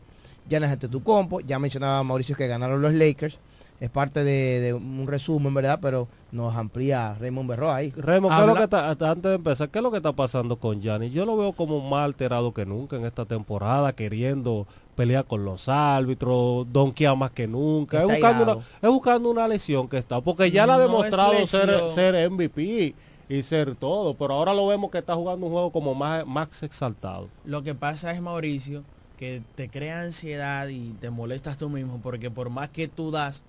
[0.49, 1.41] Giannis Antetokounmpo.
[1.41, 3.39] Ya mencionaba Mauricio que ganaron los Lakers.
[3.81, 5.79] Es parte de, de un resumen, ¿verdad?
[5.83, 7.91] Pero nos amplía Raymond Berroa ahí.
[7.97, 9.97] Remo, ¿qué es lo Habla- que está, hasta antes de empezar, ¿qué es lo que
[9.99, 11.13] está pasando con Giannis?
[11.13, 15.69] Yo lo veo como más alterado que nunca en esta temporada, queriendo pelear con los
[15.69, 18.03] árbitros, donkear más que nunca.
[18.03, 21.91] Es buscando, una, es buscando una lesión que está, porque ya le ha demostrado ser,
[21.91, 22.95] ser MVP
[23.29, 26.63] y ser todo, pero ahora lo vemos que está jugando un juego como más, más
[26.63, 27.29] exaltado.
[27.45, 28.85] Lo que pasa es, Mauricio,
[29.19, 33.43] que te crea ansiedad y te molestas tú mismo porque por más que tú das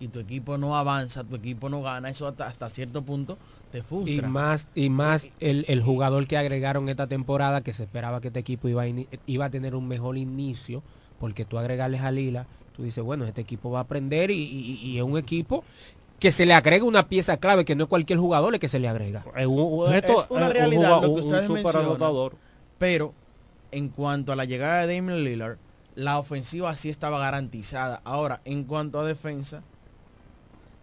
[0.00, 3.38] y tu equipo no avanza, tu equipo no gana, eso hasta, hasta cierto punto
[3.72, 3.82] te
[4.12, 8.28] Y más, y más el, el jugador que agregaron esta temporada, que se esperaba que
[8.28, 8.86] este equipo iba a,
[9.26, 10.82] iba a tener un mejor inicio,
[11.18, 14.80] porque tú agregarles a Lila, tú dices, bueno, este equipo va a aprender y, y-
[14.82, 15.64] y es un equipo
[16.20, 18.78] que se le agrega una pieza clave, que no es cualquier jugador el que se
[18.78, 19.24] le agrega.
[19.36, 21.88] Es, un- Es esto una es realidad lo que ustedes mencionan.
[22.78, 23.12] Pero
[23.72, 25.56] en cuanto a la llegada de Damian Lillard,
[25.94, 28.00] la ofensiva sí estaba garantizada.
[28.04, 29.62] Ahora, en cuanto a defensa,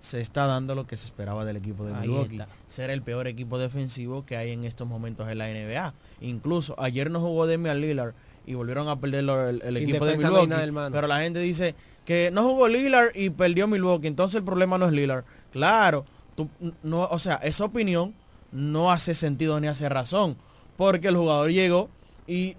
[0.02, 2.40] se está dando lo que se esperaba del equipo de Milwaukee.
[2.68, 5.94] Ser el peor equipo defensivo que hay en estos momentos en la NBA.
[6.22, 8.14] Incluso ayer no jugó Damian Lillard
[8.46, 9.26] y volvieron a perder
[9.64, 10.92] el, equipo de no Milwaukee.
[10.92, 14.08] pero la gente dice que no jugó Lillard y perdió Milwaukee.
[14.08, 15.26] Entonces el problema no es Lillard.
[15.52, 16.50] Claro, tú,
[16.82, 18.14] no, o sea, esa opinión
[18.52, 20.38] no hace sentido ni hace razón.
[20.78, 21.90] Porque el jugador llegó
[22.26, 22.56] y,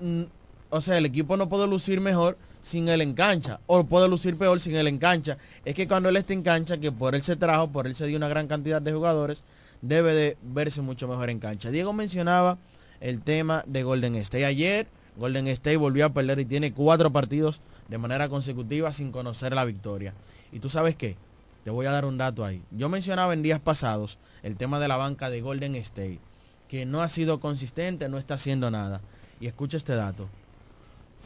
[0.68, 3.60] o sea, el equipo no puede lucir mejor sin él en cancha.
[3.66, 5.38] O puede lucir peor sin él en cancha.
[5.64, 8.06] Es que cuando él está en cancha, que por él se trajo, por él se
[8.06, 9.44] dio una gran cantidad de jugadores,
[9.82, 11.70] debe de verse mucho mejor en cancha.
[11.70, 12.58] Diego mencionaba
[13.00, 14.44] el tema de Golden State.
[14.44, 19.54] Ayer Golden State volvió a perder y tiene cuatro partidos de manera consecutiva sin conocer
[19.54, 20.14] la victoria.
[20.52, 21.16] ¿Y tú sabes qué?
[21.64, 22.62] Te voy a dar un dato ahí.
[22.70, 26.20] Yo mencionaba en días pasados el tema de la banca de Golden State,
[26.68, 29.00] que no ha sido consistente, no está haciendo nada.
[29.40, 30.28] Y escucha este dato.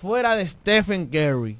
[0.00, 1.56] Fuera de Stephen Curry,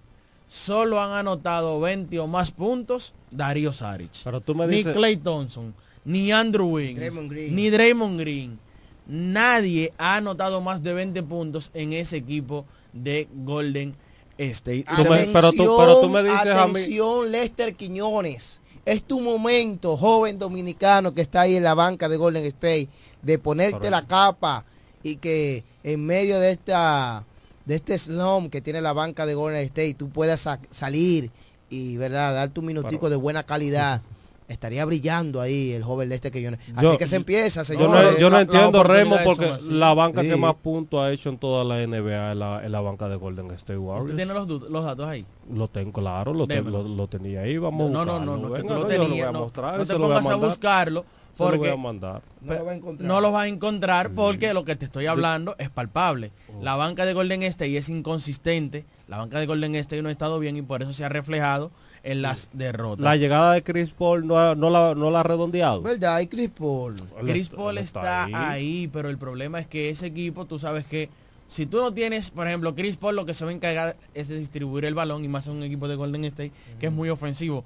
[0.48, 4.10] solo han anotado 20 o más puntos Darío Saric.
[4.22, 8.58] Pero tú me ni Clay Thompson, ni Andrew Wiggins, Draymond ni Draymond Green.
[9.06, 13.94] Nadie ha anotado más de 20 puntos en ese equipo de Golden
[14.38, 14.84] State.
[14.96, 18.60] Tú me- pero tú- pero tú me dices a mí- atención, Lester Quiñones.
[18.84, 22.88] Es tu momento, joven dominicano que está ahí en la banca de Golden State,
[23.22, 23.90] de ponerte Correcto.
[23.90, 24.64] la capa
[25.02, 27.24] y que en medio de esta
[27.64, 31.30] de este slum que tiene la banca de Golden State tú puedas sa- salir
[31.70, 34.02] y verdad dar tu minutico Pero- de buena calidad.
[34.46, 36.60] Estaría brillando ahí el joven Lester Quiñones.
[36.76, 37.88] Así Yo- que se empieza, Yo señor.
[37.88, 40.28] no, yo no la- entiendo, las Remo, porque la banca Sí.
[40.28, 43.50] que más puntos ha hecho en toda la NBA es la, la banca de Golden
[43.52, 44.14] State ¿Tú Warriors.
[44.14, 45.24] tienes los, los datos ahí?
[45.50, 48.36] Lo tengo claro, lo, te- lo, lo tenía ahí, vamos No, a no, buscarlo.
[48.36, 49.86] no, no, que Venga, tú lo no, yo lo voy a No, mostrar, no y
[49.86, 50.48] te a pongas a mandar.
[50.50, 52.22] buscarlo Se lo voy a porque mandar.
[52.40, 53.08] No lo va a encontrar.
[53.08, 56.30] no lo vas a encontrar porque lo que te estoy hablando es palpable.
[56.62, 58.84] La banca de Golden State es inconsistente.
[59.08, 61.70] La banca de Golden State no ha estado bien y por eso se ha reflejado
[62.04, 63.02] en las derrotas.
[63.02, 65.82] La llegada de Chris Paul no, ha- no, la, no la ha redondeado.
[65.82, 66.20] ¿Verdad?
[66.20, 66.94] Y Chris Paul.
[67.24, 68.88] Chris está- Paul está ahí.
[68.92, 71.08] pero el problema es que ese equipo, tú sabes que
[71.48, 74.28] si tú no tienes, por ejemplo, Chris Paul lo que se va a encargar es
[74.28, 77.08] de distribuir el balón y más en un equipo de Golden State que es muy
[77.10, 77.64] ofensivo.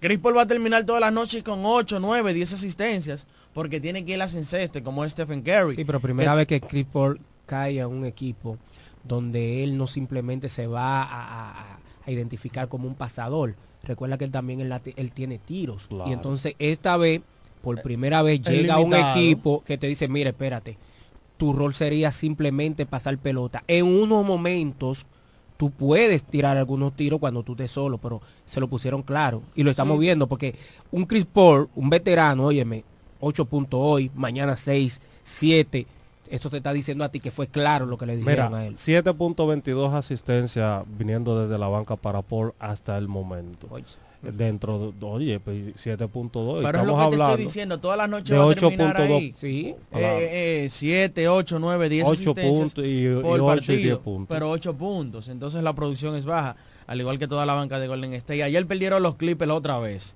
[0.00, 4.04] Chris Paul va a terminar todas las noches con 8, 9, 10 asistencias porque tiene
[4.04, 5.76] que ir a enceste como es Stephen Curry.
[5.76, 8.58] Sí, pero primera Que- vez que Chris Paul cae a un equipo
[9.04, 13.54] donde él no simplemente se va a, a- a identificar como un pasador.
[13.82, 15.86] Recuerda que él también él, tiene tiros.
[15.88, 16.08] Claro.
[16.10, 17.20] Y entonces esta vez,
[17.62, 19.16] por primera vez, Es llega un limitado.
[19.18, 20.76] equipo que te dice, mire, espérate,
[21.36, 23.62] tu rol sería simplemente pasar pelota.
[23.66, 25.06] En unos momentos
[25.56, 29.42] tú puedes tirar algunos tiros cuando tú estés solo, pero se lo pusieron claro.
[29.54, 30.54] Y lo estamos viendo porque
[30.90, 32.84] un Chris Paul, un veterano, óyeme,
[33.20, 35.86] 8 puntos hoy, mañana 6, 7.
[36.30, 38.66] Eso te está diciendo a ti que fue claro lo que le dijeron Mira, a
[38.66, 38.76] él.
[38.76, 43.68] 7.22 asistencia viniendo desde la banca para Paul hasta el momento.
[44.32, 45.82] Dentro, de, oye, pues 7.2.
[45.82, 48.54] Pero es Estamos lo que te hablando estoy diciendo, todas las noches de va a
[48.54, 49.16] terminar 8.2.
[49.16, 49.34] ahí.
[49.38, 49.74] Sí.
[49.92, 53.78] Eh, eh, 7, 8, 9, 10 8 asistencias puntos y, y por 8 y partido,
[53.82, 54.34] 10 puntos.
[54.36, 55.28] pero 8 puntos.
[55.28, 56.56] Entonces la producción es baja,
[56.86, 58.42] al igual que toda la banca de Golden State.
[58.42, 60.14] Ayer perdieron los Clippers otra vez.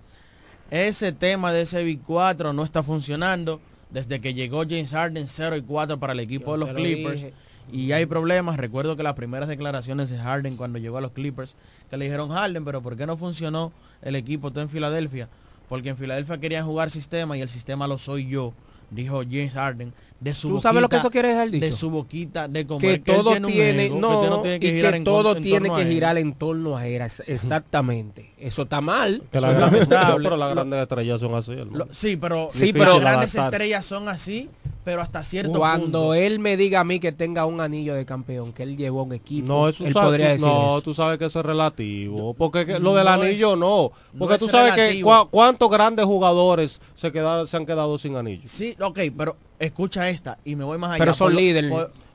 [0.70, 5.56] Ese tema de ese Big 4 no está funcionando desde que llegó James Harden 0
[5.56, 7.14] y 4 para el equipo Yo de los te lo Clippers.
[7.22, 7.32] dije.
[7.72, 8.56] Y hay problemas.
[8.56, 11.54] Recuerdo que las primeras declaraciones de Harden cuando llegó a los Clippers,
[11.90, 15.28] que le dijeron Harden, pero ¿por qué no funcionó el equipo tú en Filadelfia?
[15.68, 18.54] Porque en Filadelfia querían jugar sistema y el sistema lo soy yo,
[18.90, 19.92] dijo James Harden.
[20.20, 21.64] De su ¿Tú sabes lo que boquita- eso quiere dejar dicho?
[21.64, 23.02] De su boquita de comer.
[23.04, 25.36] que todo un tiene, ego, que no, no tiene que y girar que en todo
[25.36, 27.02] en tiene torno que girar en torno a él.
[27.26, 28.30] Exactamente.
[28.38, 29.22] Eso está mal.
[29.30, 30.24] Que Eso la es gran- lamentable.
[30.24, 31.78] pero las Lo- grandes estrellas son así, hermano.
[31.84, 34.48] Lo- sí, pero, Sí, pero las grandes estrellas son así,
[34.88, 36.14] pero hasta cierto Cuando punto.
[36.14, 39.12] él me diga a mí que tenga un anillo de campeón, que él llevó un
[39.12, 40.80] equipo, No, eso él sabe- podría decir no, eso.
[40.82, 42.32] tú sabes que eso es relativo.
[42.32, 43.92] Porque que lo del anillo es- no.
[44.18, 47.98] Porque no tú es sabes que cua- cuántos grandes jugadores se, quedaron, se han quedado
[47.98, 48.40] sin anillo.
[48.46, 51.00] Sí, ok, pero escucha esta y me voy más allá.
[51.00, 51.70] Pero son líderes.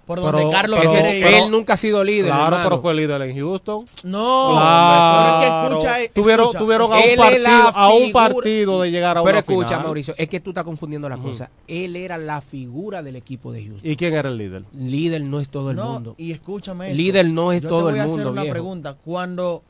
[0.06, 1.26] Por, Pero- donde Carlos pero- quiere ir.
[1.26, 2.26] él nunca ha sido líder.
[2.26, 2.64] Claro, hermano.
[2.66, 3.86] pero fue líder en Houston.
[4.04, 5.40] No, Claro.
[5.40, 6.60] pero es que escucha, eh, tuvieron escucha.
[6.60, 9.68] tuvieron a un, partido, la a un figura- partido de llegar a Pero una escucha,
[9.70, 9.84] final.
[9.84, 11.50] Mauricio, es que tú estás confundiendo la cosa.
[11.68, 13.90] Él era la figura del equipo de Houston.
[13.90, 14.64] ¿Y quién era el líder?
[14.74, 16.16] Líder no es todo el no, mundo.
[16.18, 16.98] y escúchame esto.
[16.98, 18.54] Líder no es Yo todo te voy el a mundo, hacer una viejo.
[18.54, 18.98] pregunta.
[19.06, 19.64] Cuando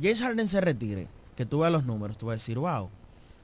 [0.00, 2.88] James Harden se retire, que tú veas los números, tú vas a decir, wow.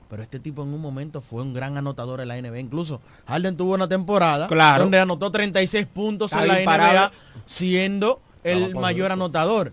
[0.09, 2.61] Pero este tipo en un momento fue un gran anotador en la NBA.
[2.61, 4.85] Incluso Harden tuvo una temporada Claro.
[4.85, 6.99] donde anotó 36 puntos en la imparable.
[7.01, 7.13] NBA,
[7.47, 9.73] siendo el mayor anotador.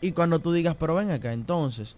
[0.00, 1.96] Y cuando tú digas, pero ven acá, entonces,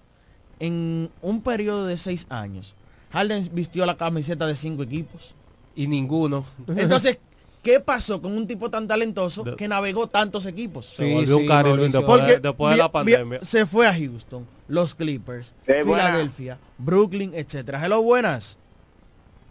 [0.59, 2.75] en un periodo de seis años,
[3.12, 5.35] Harden vistió la camiseta de cinco equipos.
[5.75, 6.44] Y ninguno.
[6.77, 7.18] Entonces,
[7.62, 10.87] ¿qué pasó con un tipo tan talentoso que navegó tantos equipos?
[10.87, 11.46] Se volvió un
[11.90, 13.40] después, Porque después de la pandemia.
[13.42, 15.72] se fue a Houston, los Clippers, Sí.
[15.85, 17.85] Filadelfia, Brooklyn, etcétera.
[17.85, 18.59] Hello, buenas.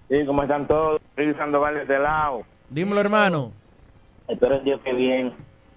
[0.10, 1.02] Sí, ¿cómo están todos?
[1.16, 2.44] Estoy Sandoval de este lado.
[2.70, 3.52] Dímelo, hermano.
[4.28, 5.34] Espero Dios que bien.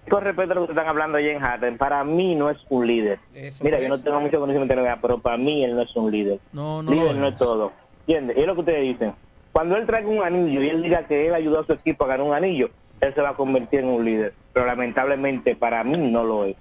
[0.09, 2.85] Con respecto a lo que están hablando de Jen Harden, para mí no es un
[2.87, 3.19] líder.
[3.33, 5.95] Eso Mira, yo no tengo mucho conocimiento de NBA, pero para mí él no es
[5.95, 6.39] un líder.
[6.51, 7.33] No, no líder no es.
[7.33, 7.71] es todo.
[8.01, 8.37] ¿Entiendes?
[8.37, 9.13] Y es lo que ustedes dicen.
[9.51, 12.07] Cuando él traiga un anillo y él diga que él ayudó a su equipo a
[12.07, 12.69] ganar un anillo,
[13.01, 14.33] él se va a convertir en un líder.
[14.53, 16.55] Pero lamentablemente para mí no lo es.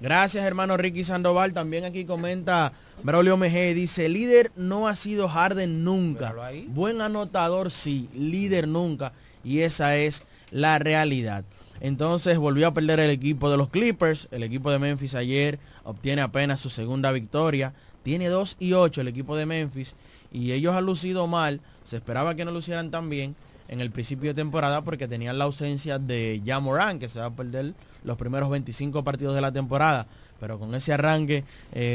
[0.00, 1.52] Gracias, hermano Ricky Sandoval.
[1.52, 2.72] También aquí comenta
[3.02, 3.74] Braulio Mejía.
[3.74, 6.34] Dice, líder no ha sido Harden nunca.
[6.68, 8.08] Buen anotador, sí.
[8.14, 9.12] Líder nunca.
[9.42, 11.44] Y esa es la realidad.
[11.80, 14.28] Entonces volvió a perder el equipo de los Clippers.
[14.30, 17.74] El equipo de Memphis ayer obtiene apenas su segunda victoria.
[18.02, 19.94] Tiene 2 y 8 el equipo de Memphis.
[20.32, 21.60] Y ellos han lucido mal.
[21.84, 23.36] Se esperaba que no lucieran tan bien
[23.68, 27.30] en el principio de temporada porque tenían la ausencia de Jamoran, que se va a
[27.30, 27.74] perder
[28.04, 30.06] los primeros 25 partidos de la temporada.
[30.40, 31.44] Pero con ese arranque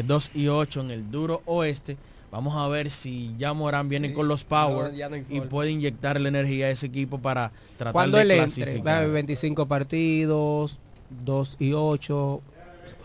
[0.06, 1.98] 2 eh, y 8 en el duro oeste,
[2.32, 4.94] vamos a ver si ya Morán viene con los power
[5.30, 9.04] y puede inyectarle energía a ese equipo para tratar de él clasificar.
[9.04, 10.80] Entre, 25 partidos,
[11.26, 12.42] 2 y 8,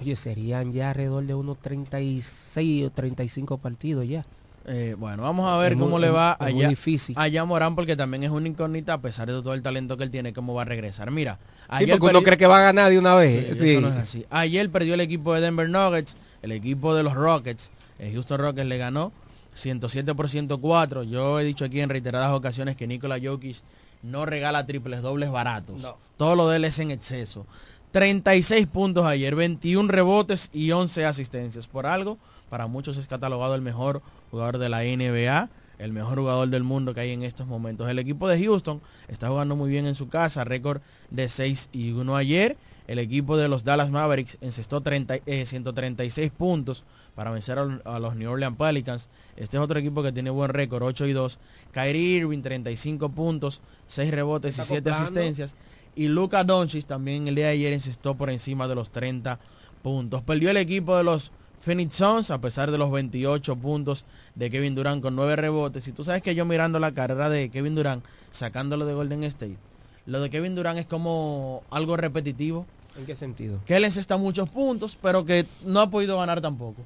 [0.00, 4.24] oye, serían ya alrededor de unos 36 o 35 partidos ya.
[4.66, 7.14] Eh, bueno, vamos a ver cómo le va allá, difícil.
[7.18, 10.10] allá Morán, porque también es una incógnita, a pesar de todo el talento que él
[10.10, 11.10] tiene, cómo va a regresar.
[11.10, 11.38] Mira,
[11.68, 13.58] ayer porque uno cree que va a ganar de una vez.
[13.58, 14.26] Sí, Eso no es así.
[14.30, 18.66] Ayer perdió el equipo de Denver Nuggets, el equipo de los Rockets, el Houston Rockets
[18.66, 19.12] le ganó
[19.54, 21.02] 107 por 104.
[21.04, 23.56] Yo he dicho aquí en reiteradas ocasiones que Nikola Jokic
[24.02, 25.82] no regala triples dobles baratos.
[26.16, 27.46] Todo lo de él es en exceso.
[27.92, 31.68] 36 puntos ayer, 21 rebotes y 11 asistencias.
[31.68, 32.18] Por algo,
[32.50, 34.02] para muchos es catalogado el mejor
[34.34, 37.88] jugador de la NBA, el mejor jugador del mundo que hay en estos momentos.
[37.88, 41.92] El equipo de Houston está jugando muy bien en su casa, récord de 6 y
[41.92, 42.56] 1 ayer.
[42.86, 48.16] El equipo de los Dallas Mavericks encestó 30, 136 eh, puntos para vencer a, los
[48.16, 49.08] New Orleans Pelicans.
[49.36, 51.38] Este es otro equipo que tiene buen récord, 8 y 2.
[51.72, 55.54] Kyrie Irving, 35 puntos, 6 rebotes y 7 asistencias.
[55.96, 59.38] Y Luka Doncic también el día de ayer encestó por encima de los 30
[59.82, 60.22] puntos.
[60.22, 61.30] Perdió el equipo de los
[61.64, 64.04] Phoenix Suns, a pesar de los 28 puntos
[64.34, 65.88] de Kevin Durant con 9 rebotes.
[65.88, 69.56] Y tú sabes que yo mirando la carrera de Kevin Durant, sacándolo de Golden State,
[70.04, 72.66] lo de Kevin Durant es como algo repetitivo.
[72.98, 73.60] ¿En qué sentido?
[73.64, 76.82] Que él encesta muchos puntos, pero que no ha podido ganar tampoco.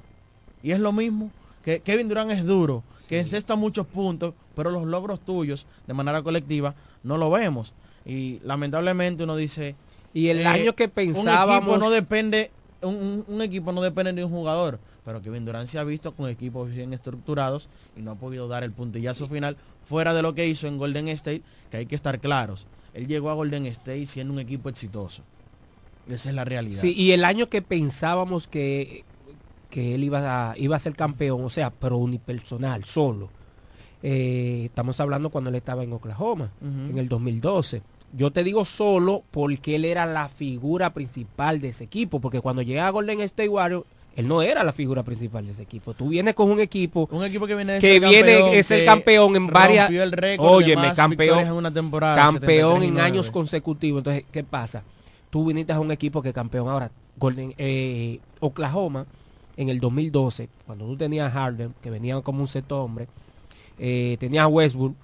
[0.63, 1.29] Y es lo mismo,
[1.65, 6.21] que Kevin Durant es duro, que encesta muchos puntos, pero los logros tuyos de manera
[6.21, 6.73] colectiva
[7.03, 7.73] no lo vemos.
[8.05, 9.75] Y lamentablemente uno dice...
[10.13, 11.79] Y el eh, año que pensábamos...
[11.79, 12.49] no depende
[12.81, 16.69] un, equipo no depende de un jugador, pero Kevin Durant se ha visto con equipos
[16.69, 20.67] bien estructurados y no ha podido dar el puntillazo final fuera de lo que hizo
[20.67, 22.67] en Golden State, que hay que estar claros.
[22.93, 25.23] Él llegó a Golden State siendo un equipo exitoso.
[26.07, 26.81] Esa es la realidad.
[26.81, 29.03] Sí, y el año que pensábamos que,
[29.69, 33.29] que él iba a, iba a ser campeón, o sea, pero unipersonal, solo.
[34.01, 39.23] Eh, estamos hablando cuando él estaba en Oklahoma, en el 2012 yo te digo solo
[39.31, 43.49] porque él era la figura principal de ese equipo, porque cuando llega a Golden State
[43.49, 43.85] Warriors,
[44.15, 45.93] él no era la figura principal de ese equipo.
[45.93, 49.47] Tú vienes con un equipo, un equipo que viene, que viene es el campeón en
[49.47, 49.89] varias,
[50.39, 53.99] oye, me campeón, en una temporada, campeón en años consecutivos.
[53.99, 54.83] Entonces, ¿qué pasa?
[55.29, 59.05] Tú viniste a un equipo que campeón ahora, Golden, eh, Oklahoma,
[59.55, 63.07] en el 2012, cuando tú tenías Harden, que venía como un seto hombre,
[63.77, 64.95] eh, tenías Westbrook,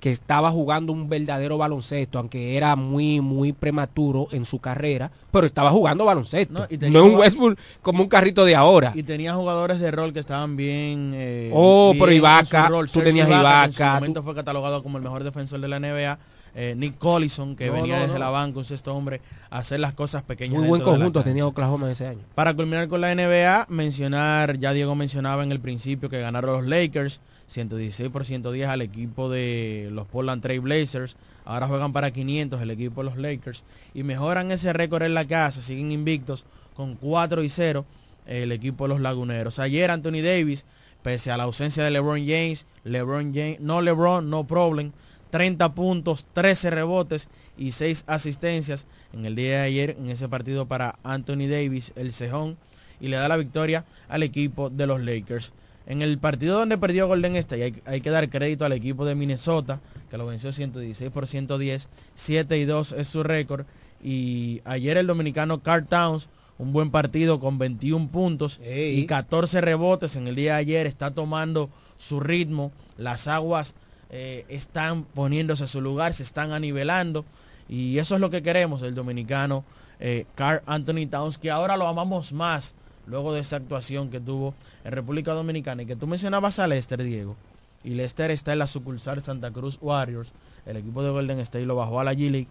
[0.00, 5.46] que estaba jugando un verdadero baloncesto, aunque era muy, muy prematuro en su carrera, pero
[5.46, 6.54] estaba jugando baloncesto.
[6.54, 8.92] No, es un Westbrook como un carrito de ahora.
[8.94, 11.12] Y tenía jugadores de rol que estaban bien.
[11.14, 13.64] Eh, oh, pero Ibaka, tú tenías Ibaka.
[13.66, 16.18] en su momento fue catalogado como el mejor defensor de la NBA.
[16.52, 19.20] Eh, Nick Collison, que venía desde la banca, un sexto hombre,
[19.50, 20.58] a hacer las cosas pequeñas.
[20.58, 22.22] Muy buen conjunto tenía Oklahoma ese año.
[22.34, 26.66] Para culminar con la NBA, mencionar, ya Diego mencionaba en el principio que ganaron los
[26.66, 27.20] Lakers
[27.50, 31.16] 116 por 110 al equipo de los Portland Trail Blazers.
[31.44, 33.64] Ahora juegan para 500 el equipo de los Lakers.
[33.92, 35.60] Y mejoran ese récord en la casa.
[35.60, 37.84] Siguen invictos con 4 y 0
[38.26, 39.58] el equipo de los Laguneros.
[39.58, 40.64] Ayer Anthony Davis,
[41.02, 44.92] pese a la ausencia de LeBron James, LeBron James, no LeBron, no problem.
[45.30, 50.66] 30 puntos, 13 rebotes y 6 asistencias en el día de ayer en ese partido
[50.66, 52.58] para Anthony Davis, el cejón,
[53.00, 55.52] y le da la victoria al equipo de los Lakers.
[55.86, 59.80] En el partido donde perdió Golden State hay, que dar crédito al equipo de Minnesota,
[60.10, 63.66] que lo venció 116 por 110, 7 y 2 es su récord.
[64.02, 66.28] Y ayer el dominicano Carl Towns,
[66.58, 71.10] un buen partido con 21 puntos y 14 rebotes en el día de ayer, está
[71.12, 73.74] tomando su ritmo, las aguas
[74.10, 77.24] eh, están poniéndose a su lugar, se están anivelando
[77.68, 79.64] y eso es lo que queremos, el dominicano
[80.00, 82.74] eh, Carl Anthony Towns, que ahora lo amamos más
[83.06, 87.02] luego de esa actuación que tuvo en República Dominicana y que tú mencionabas a Lester,
[87.02, 87.36] Diego,
[87.82, 90.32] y Lester está en la sucursal Santa Cruz Warriors,
[90.66, 92.48] el equipo de Golden State lo bajó a la G-League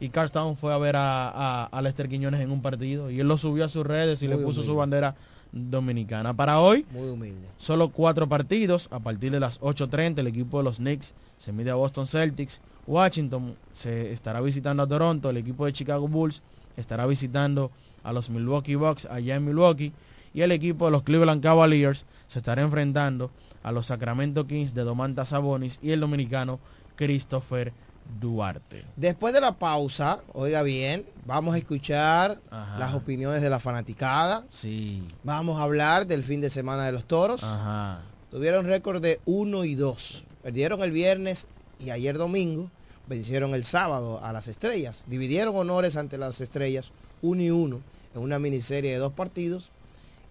[0.00, 3.64] y Carlstown fue a ver a, Lester Quiñones en un partido y él lo subió
[3.64, 5.14] a sus redes y le puso su bandera
[5.52, 6.34] dominicana.
[6.34, 7.46] Para hoy, Muy humilde.
[7.58, 8.88] solo cuatro partidos.
[8.90, 12.60] A partir de las 8.30 el equipo de los Knicks se mide a Boston Celtics.
[12.86, 15.30] Washington se estará visitando a Toronto.
[15.30, 16.42] El equipo de Chicago Bulls
[16.76, 17.70] estará visitando
[18.04, 19.92] a los Milwaukee Bucks allá en Milwaukee
[20.32, 23.30] y el equipo de los Cleveland Cavaliers se estará enfrentando
[23.62, 26.60] a los Sacramento Kings de Domantas Sabonis y el dominicano
[26.96, 27.72] Christopher
[28.20, 28.84] Duarte.
[28.96, 32.78] Después de la pausa, oiga bien, vamos a escuchar Ajá.
[32.78, 34.44] las opiniones de la fanaticada.
[34.50, 35.08] Sí.
[35.22, 37.42] Vamos a hablar del fin de semana de los toros.
[37.42, 38.02] Ajá.
[38.30, 40.24] Tuvieron récord de 1 y 2.
[40.42, 41.46] Perdieron el viernes
[41.78, 42.70] y ayer domingo.
[43.06, 45.04] Vencieron el sábado a las estrellas.
[45.06, 46.90] Dividieron honores ante las estrellas
[47.22, 49.70] 1 y 1 en una miniserie de dos partidos.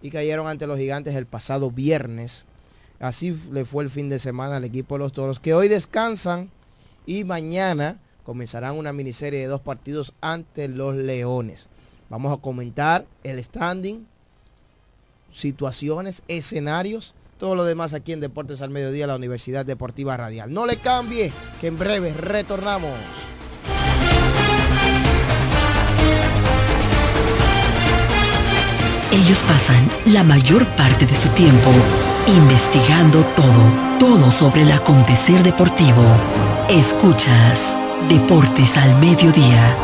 [0.02, 2.44] Y cayeron ante los gigantes el pasado viernes.
[3.00, 6.50] Así le fue el fin de semana al equipo de los toros que hoy descansan
[7.06, 11.66] y mañana comenzarán una miniserie de dos partidos ante los leones.
[12.08, 14.06] Vamos a comentar el standing,
[15.32, 20.52] situaciones, escenarios, todo lo demás aquí en Deportes al Mediodía, la Universidad Deportiva Radial.
[20.52, 22.96] No le cambie, que en breve retornamos.
[29.24, 31.70] Ellos pasan la mayor parte de su tiempo
[32.26, 36.02] investigando todo, todo sobre el acontecer deportivo.
[36.68, 37.74] Escuchas
[38.10, 39.76] Deportes al Mediodía.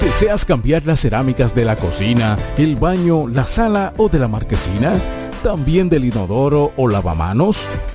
[0.00, 4.92] ¿Deseas cambiar las cerámicas de la cocina, el baño, la sala o de la marquesina?
[5.42, 7.68] ¿También del inodoro o lavamanos?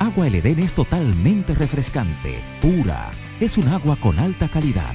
[0.00, 3.10] Agua El Edén es totalmente refrescante, pura.
[3.38, 4.94] Es un agua con alta calidad,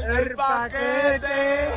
[0.08, 1.68] el paquete.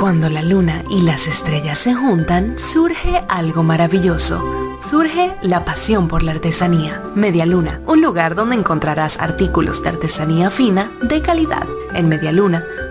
[0.00, 4.63] Cuando la luna y las estrellas se juntan, surge algo maravilloso.
[4.84, 7.02] Surge la pasión por la artesanía.
[7.14, 11.66] Media Luna, un lugar donde encontrarás artículos de artesanía fina de calidad.
[11.94, 12.66] En Media Luna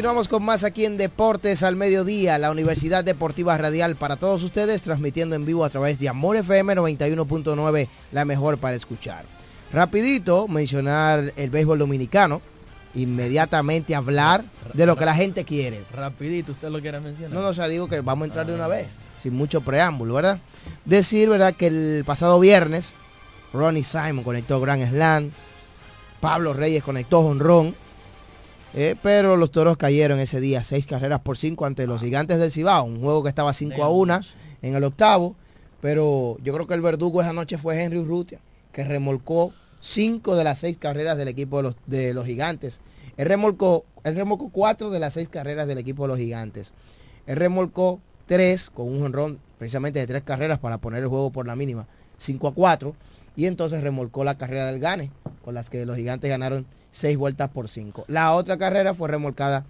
[0.00, 4.80] Continuamos con más aquí en Deportes al Mediodía, la Universidad Deportiva Radial para todos ustedes,
[4.80, 9.26] transmitiendo en vivo a través de Amor FM 91.9, la mejor para escuchar.
[9.70, 12.40] Rapidito, mencionar el béisbol dominicano,
[12.94, 14.42] inmediatamente hablar
[14.72, 15.84] de lo que la gente quiere.
[15.92, 17.34] Rapidito, usted lo quiere mencionar.
[17.34, 18.86] No, no, o sea, digo que vamos a entrar de una vez,
[19.22, 20.38] sin mucho preámbulo, ¿verdad?
[20.86, 21.52] Decir, ¿verdad?
[21.52, 22.94] Que el pasado viernes,
[23.52, 25.30] Ronnie Simon conectó Grand Slam,
[26.22, 27.74] Pablo Reyes conectó honrón,
[28.74, 32.52] eh, pero los toros cayeron ese día, seis carreras por cinco ante los gigantes del
[32.52, 34.20] Cibao, un juego que estaba 5 a 1
[34.62, 35.34] en el octavo,
[35.80, 38.40] pero yo creo que el verdugo esa noche fue Henry Urrutia,
[38.72, 42.80] que remolcó cinco de las seis carreras del equipo de los, de los gigantes.
[43.16, 46.72] Él remolcó, él remolcó cuatro de las seis carreras del equipo de los gigantes.
[47.26, 51.46] Él remolcó tres con un honrón precisamente de tres carreras para poner el juego por
[51.46, 52.94] la mínima, 5 a 4,
[53.36, 55.10] y entonces remolcó la carrera del Gane,
[55.44, 58.04] con las que los gigantes ganaron seis vueltas por cinco.
[58.08, 59.64] La otra carrera fue remolcada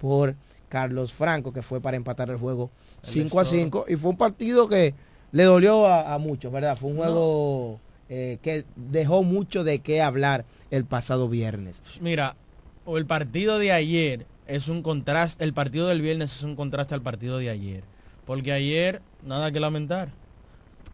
[0.00, 0.34] por
[0.68, 2.70] Carlos Franco, que fue para empatar el juego
[3.02, 3.84] 5 a 5.
[3.88, 4.94] Y fue un partido que
[5.32, 6.76] le dolió a, a muchos, ¿verdad?
[6.76, 11.76] Fue un juego eh, que dejó mucho de qué hablar el pasado viernes.
[12.00, 12.36] Mira,
[12.84, 16.94] o el partido de ayer es un contraste, el partido del viernes es un contraste
[16.94, 17.82] al partido de ayer.
[18.24, 20.10] Porque ayer, nada que lamentar.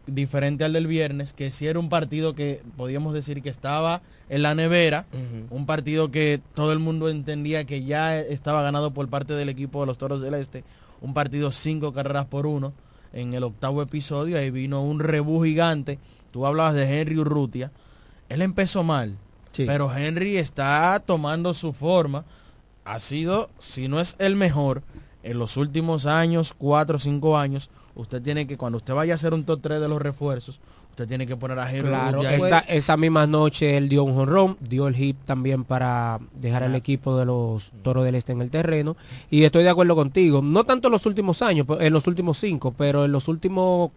[0.05, 4.01] Diferente al del viernes, que sí era un partido que podíamos decir que estaba
[4.33, 5.05] en la nevera,
[5.51, 9.81] un partido que todo el mundo entendía que ya estaba ganado por parte del equipo
[9.81, 10.63] de los Toros del Este,
[11.01, 12.73] un partido cinco carreras por uno
[13.13, 15.99] en el octavo episodio, ahí vino un rebú gigante,
[16.31, 17.71] tú hablabas de Henry Urrutia,
[18.27, 19.19] él empezó mal,
[19.55, 22.25] pero Henry está tomando su forma,
[22.85, 24.81] ha sido, si no es el mejor,
[25.21, 29.15] en los últimos años, cuatro o cinco años, usted tiene que, cuando usted vaya a
[29.15, 30.59] hacer un top 3 de los refuerzos,
[30.93, 34.57] usted tiene que poner a Henry Claro, esa, esa misma noche él dio un jonrón,
[34.61, 38.51] dio el hit también para dejar al equipo de los Toros del Este en el
[38.51, 38.95] terreno.
[39.31, 42.37] Y estoy de acuerdo contigo, no tanto en los últimos años, pe- en los últimos
[42.37, 43.89] cinco, pero en los últimos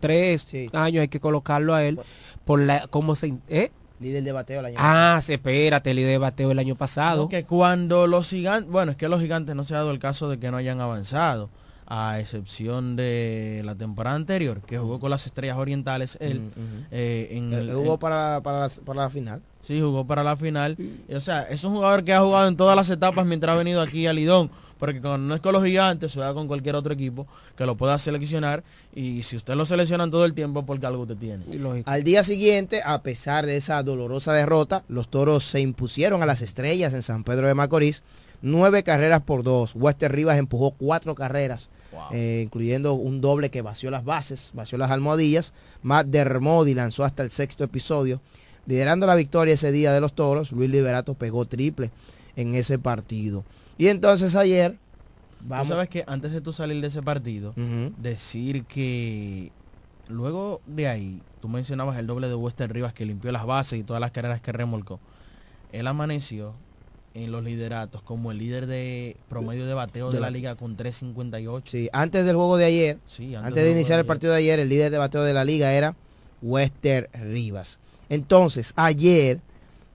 [0.00, 2.00] tres años hay que colocarlo a él
[2.44, 3.70] por la cómo se ¿eh?
[4.00, 7.28] Líder de bateo el año Ah, sí, espérate, líder de bateo el año pasado.
[7.28, 10.28] Que cuando los gigantes, bueno, es que los gigantes no se ha dado el caso
[10.28, 11.50] de que no hayan avanzado,
[11.86, 17.28] a excepción de la temporada anterior, que jugó con las Estrellas Orientales, él, Mm, eh,
[17.32, 19.42] en Él el- jugó para, para, la, para la final.
[19.62, 20.76] Sí, jugó para la final.
[21.08, 23.58] Y, o sea, es un jugador que ha jugado en todas las etapas mientras ha
[23.58, 24.50] venido aquí a Lidón.
[24.78, 27.96] porque cuando no es con los gigantes, juega con cualquier otro equipo que lo pueda
[28.00, 31.44] seleccionar y si usted lo selecciona todo el tiempo porque algo usted tiene.
[31.86, 36.42] Al día siguiente, a pesar de esa dolorosa derrota, los toros se impusieron a las
[36.42, 38.02] estrellas en San Pedro de Macorís,
[38.40, 39.76] nueve carreras por dos.
[39.76, 41.68] Wester Rivas empujó cuatro carreras,
[42.12, 45.52] eh, incluyendo un doble que vació las bases, vació las almohadillas.
[45.82, 48.20] Matt Dermody lanzó hasta el sexto episodio.
[48.66, 51.90] Liderando la victoria ese día de los toros, Luis Liberato pegó triple
[52.36, 53.44] en ese partido.
[53.76, 54.78] Y entonces ayer,
[55.40, 55.68] vamos.
[55.68, 57.54] ¿Tú sabes que antes de tú salir de ese partido,
[57.98, 59.50] decir que
[60.08, 63.82] luego de ahí, tú mencionabas el doble de Wester Rivas que limpió las bases y
[63.82, 65.00] todas las carreras que remolcó.
[65.72, 66.54] Él amaneció
[67.14, 71.62] en los lideratos como el líder de promedio de bateo de, la, liga con 3.58.
[71.64, 72.98] Sí, antes del juego de ayer,
[73.36, 75.94] antes, de iniciar el partido de ayer, el líder de bateo de la liga era
[76.40, 77.78] Wester Rivas.
[78.08, 79.40] Entonces, ayer,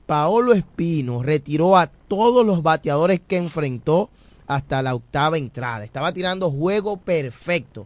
[0.06, 4.10] Paolo Espino retiró a todos los bateadores que enfrentó
[4.48, 5.84] hasta la octava entrada.
[5.84, 7.86] Estaba tirando juego perfecto.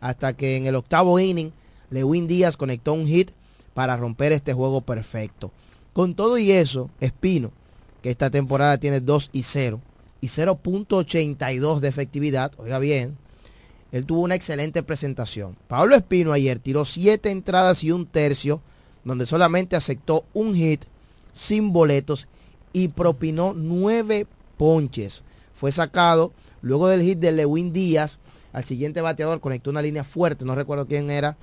[0.00, 1.52] Hasta que en el octavo inning,
[1.90, 3.30] Lewin Díaz conectó un hit
[3.74, 5.52] para romper este juego perfecto.
[5.92, 7.52] Con todo y eso, Espino,
[8.02, 9.80] que esta temporada tiene 2 y 0
[10.20, 13.16] y 0.82 de efectividad, oiga bien,
[13.92, 15.56] él tuvo una excelente presentación.
[15.66, 18.60] Pablo Espino ayer tiró 7 entradas y un tercio
[19.04, 20.84] donde solamente aceptó un hit
[21.32, 22.28] sin boletos
[22.72, 24.26] y propinó nueve
[24.56, 25.22] ponches.
[25.54, 26.32] Fue sacado
[26.62, 28.18] luego del hit de Lewin Díaz.
[28.52, 31.36] Al siguiente bateador conectó una línea fuerte, no recuerdo quién era.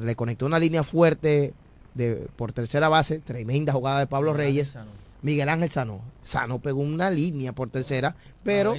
[0.00, 1.54] Le conectó una línea fuerte
[1.94, 4.76] de, por tercera base, tremenda jugada de Pablo Reyes.
[5.22, 6.00] Miguel Ángel Sano.
[6.24, 8.74] Sano pegó una línea por tercera, pero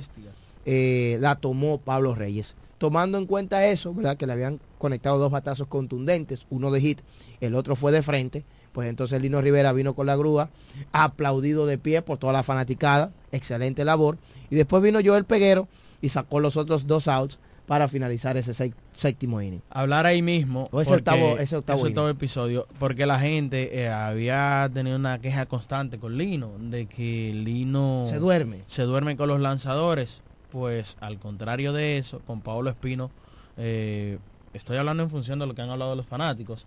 [0.65, 2.55] eh, la tomó Pablo Reyes.
[2.77, 4.17] Tomando en cuenta eso, ¿verdad?
[4.17, 7.01] Que le habían conectado dos batazos contundentes, uno de hit,
[7.39, 8.43] el otro fue de frente.
[8.71, 10.49] Pues entonces Lino Rivera vino con la grúa,
[10.93, 14.17] aplaudido de pie por toda la fanaticada, excelente labor.
[14.49, 15.67] Y después vino Joel Peguero
[16.01, 17.37] y sacó los otros dos outs
[17.67, 19.61] para finalizar ese séptimo inning.
[19.69, 25.19] Hablar ahí mismo, ese octavo, ese octavo, episodio, porque la gente eh, había tenido una
[25.19, 28.59] queja constante con Lino, de que Lino se duerme.
[28.67, 30.21] Se duerme con los lanzadores.
[30.51, 33.09] Pues al contrario de eso, con Pablo Espino,
[33.55, 34.17] eh,
[34.53, 36.65] estoy hablando en función de lo que han hablado los fanáticos.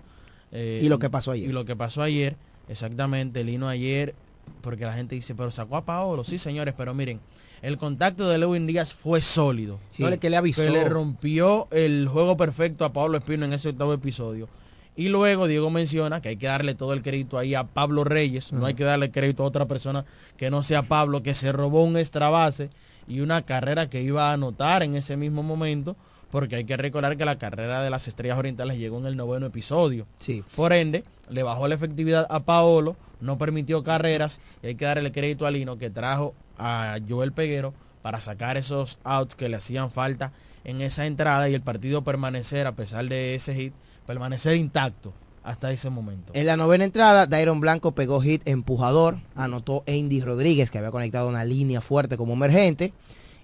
[0.53, 1.51] Eh, y lo que pasó ayer.
[1.51, 2.37] Y lo que pasó ayer,
[2.69, 4.15] exactamente, Lino ayer,
[4.63, 7.21] porque la gente dice, pero sacó a Paolo, sí señores, pero miren,
[7.65, 9.81] el contacto de Lewin Díaz fue sólido.
[10.21, 10.63] que le avisó.
[10.63, 14.51] Que le rompió el juego perfecto a Pablo Espino en ese octavo episodio.
[14.97, 18.53] Y luego Diego menciona que hay que darle todo el crédito ahí a Pablo Reyes,
[18.53, 20.05] no hay que darle crédito a otra persona
[20.37, 22.69] que no sea Pablo, que se robó un extra base
[23.09, 25.97] y una carrera que iba a anotar en ese mismo momento,
[26.31, 29.47] porque hay que recordar que la carrera de las Estrellas Orientales llegó en el noveno
[29.47, 30.07] episodio.
[30.21, 30.45] Sí.
[30.55, 35.11] Por ende, le bajó la efectividad a Paolo, no permitió carreras, y hay que darle
[35.13, 39.91] crédito a Lino que trajo a Joel Peguero para sacar esos outs que le hacían
[39.91, 40.33] falta
[40.65, 43.75] en esa entrada y el partido permanecer, a pesar de ese hit,
[44.07, 46.33] permanecer intacto hasta ese momento.
[46.35, 51.29] En la novena entrada, Dairon Blanco pegó hit empujador, anotó Andy Rodríguez, que había conectado
[51.29, 52.93] una línea fuerte como emergente.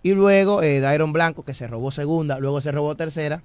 [0.02, 3.42] Y luego eh, Blanco, que se robó segunda, luego se robó tercera,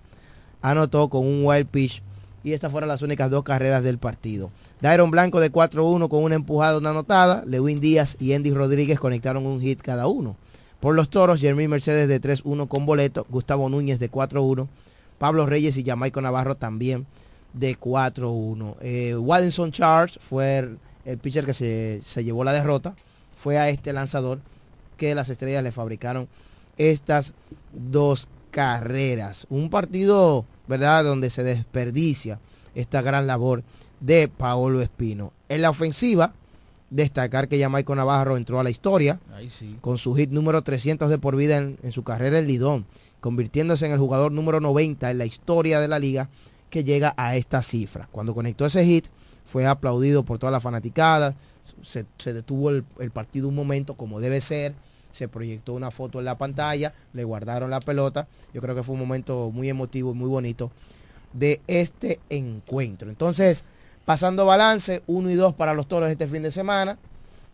[0.62, 2.02] anotó con un wild pitch.
[2.46, 4.52] Y estas fueron las únicas dos carreras del partido.
[4.82, 7.44] Dairon Blanco de 4-1 con una empujada, una anotada.
[7.46, 10.36] Lewin Díaz y Andy Rodríguez conectaron un hit cada uno.
[10.80, 13.26] Por los toros, Jeremy Mercedes de 3-1 con boleto.
[13.30, 14.68] Gustavo Núñez de 4-1.
[15.18, 17.08] Pablo Reyes y Jamaico Navarro también
[17.54, 18.76] de 4-1.
[18.82, 22.96] Eh, Charles fue el, pitcher que se, se, llevó la derrota.
[23.42, 24.40] Fue a este lanzador
[24.98, 26.28] que las estrellas le fabricaron
[26.78, 27.34] estas
[27.74, 29.48] dos carreras.
[29.50, 32.40] Un partido, ¿verdad?, donde se desperdicia
[32.76, 33.64] esta gran labor
[34.00, 35.32] de Paolo Espino.
[35.50, 36.34] En la ofensiva,
[36.90, 39.20] destacar que Jamaico Navarro entró a la historia
[39.82, 42.86] con su hit número 300 de por vida en, en su carrera en Lidón,
[43.20, 46.30] convirtiéndose en el jugador número 90 en la historia de la liga
[46.70, 48.08] que llega a esta cifra.
[48.12, 49.06] Cuando conectó ese hit,
[49.46, 51.36] fue aplaudido por toda la fanaticada,
[51.82, 54.74] se, detuvo el, partido un momento como debe ser,
[55.12, 58.94] se proyectó una foto en la pantalla, le guardaron la pelota, yo creo que fue
[58.94, 60.72] un momento muy emotivo y muy bonito
[61.34, 63.10] de este encuentro.
[63.10, 63.64] Entonces,
[64.06, 66.98] pasando balance, uno y dos para los toros este fin de semana.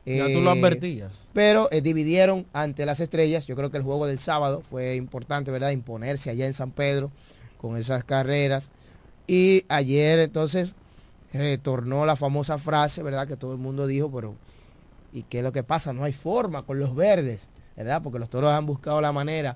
[0.06, 1.12] Ya tú lo eh, advertías.
[1.34, 3.46] Pero eh, dividieron ante las estrellas.
[3.46, 5.72] Yo creo que el juego del sábado fue importante, ¿verdad?
[5.72, 7.12] Imponerse allá en San Pedro
[7.58, 8.72] con esas carreras.
[9.28, 10.74] Y ayer entonces
[11.32, 13.28] retornó la famosa frase, ¿verdad?
[13.28, 14.36] Que todo el mundo dijo, pero
[15.14, 15.94] ¿y qué es lo que pasa?
[15.94, 17.48] No hay forma con los verdes,
[17.78, 18.02] ¿verdad?
[18.02, 19.56] Porque los toros han buscado la manera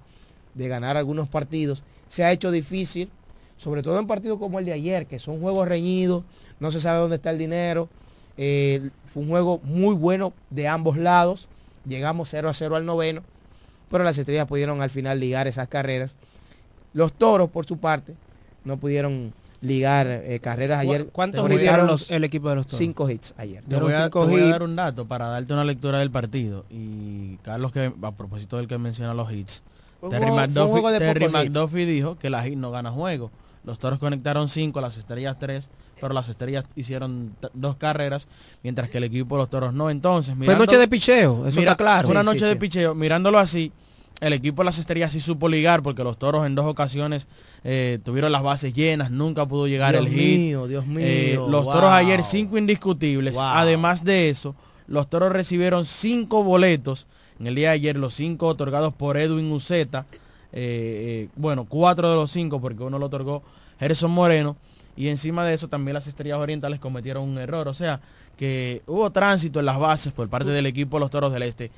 [0.54, 1.84] de ganar algunos partidos.
[2.08, 3.10] Se ha hecho difícil,
[3.58, 6.24] sobre todo en partidos como el de ayer, que son juegos reñidos,
[6.60, 7.90] no se sabe dónde está el dinero.
[8.38, 11.48] Eh, fue un juego muy bueno de ambos lados.
[11.88, 13.22] Llegamos 0 a 0 al noveno.
[13.90, 16.16] pero las estrellas pudieron al final ligar esas carreras.
[16.94, 18.16] Los toros, por su parte,
[18.64, 21.08] no pudieron ligar eh, carreras ayer.
[21.08, 22.80] ¿Cuántos conectaron los, el equipo de los toros?
[22.80, 23.64] Cinco hits ayer.
[23.64, 26.66] Te voy, a, te voy a dar un dato para darte una lectura del partido.
[26.70, 29.62] Y Carlos, que a propósito del que menciona los hits,
[30.02, 31.30] Fue Terry, juego- McDuffie, Terry.
[31.30, 33.32] McDuffie dijo que la hit no gana juego.
[33.64, 38.28] Los toros conectaron cinco, las estrellas tres, pero las estrellas hicieron dos carreras,
[38.64, 39.90] mientras que el equipo de los toros no.
[39.90, 42.08] Entonces, Fue noche de picheo, eso Mira, está claro.
[42.08, 42.58] Fue una Sí, noche sí, de sí.
[42.60, 42.96] picheo.
[42.96, 43.72] Mirándolo así,
[44.22, 47.28] el equipo de las estrellas sí supo ligar porque los toros en dos ocasiones
[47.64, 50.40] eh, tuvieron las bases llenas, nunca pudo llegar Dios el hit.
[50.40, 51.74] mío, Dios mío, Eh, los wow.
[51.74, 53.34] toros ayer cinco indiscutibles.
[53.34, 53.44] Wow.
[53.44, 54.56] Además de eso,
[54.88, 57.08] los toros recibieron cinco boletos
[57.40, 60.06] en el día de ayer, los cinco otorgados por Edwin Uceta.
[60.54, 63.44] Eh, bueno, cuatro de los cinco porque uno lo otorgó
[63.80, 64.56] Gerson Moreno.
[64.96, 67.68] Y encima de eso también las estrellas orientales cometieron un error.
[67.68, 68.02] O sea,
[68.38, 71.72] que hubo tránsito en las bases por parte del equipo de los Toros del Este.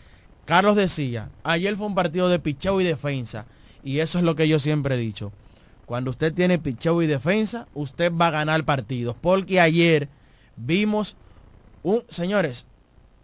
[0.46, 3.46] Carlos decía, ayer fue un partido de picheo y defensa.
[3.84, 5.32] Y eso es lo que yo siempre he dicho.
[5.86, 9.16] Cuando usted tiene picheo y defensa, usted va a ganar partidos.
[9.20, 10.10] Porque ayer
[10.56, 11.16] vimos
[11.84, 12.04] un...
[12.10, 12.66] Señores,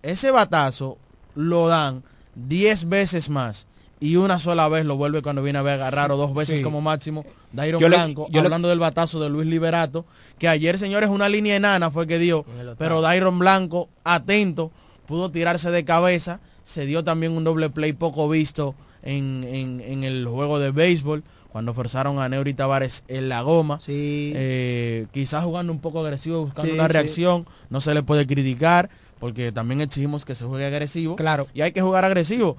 [0.02, 0.98] ese batazo
[1.36, 2.04] lo dan
[2.36, 3.68] 10 veces más.
[4.04, 6.62] Y una sola vez lo vuelve cuando viene a ver agarrar o dos veces Sí.
[6.62, 7.24] como máximo.
[7.54, 10.06] Dairon Yo le- Blanco, yo le- hablando del batazo de Luis Liberato,
[10.38, 12.46] que ayer, señores, una línea enana fue que dio,
[12.78, 14.72] pero Dairon Blanco, atento,
[15.08, 20.04] pudo tirarse de cabeza, se dio también un doble play poco visto en, en- en
[20.04, 23.80] el juego de béisbol, cuando forzaron a Neuri Tavares en la goma.
[24.36, 26.94] Eh, quizás jugando un poco agresivo, buscando Sí, una sí.
[26.94, 28.90] reacción, no se le puede criticar,
[29.20, 31.16] porque también exigimos que se juegue agresivo.
[31.16, 31.48] Claro.
[31.54, 32.58] Y hay que jugar agresivo.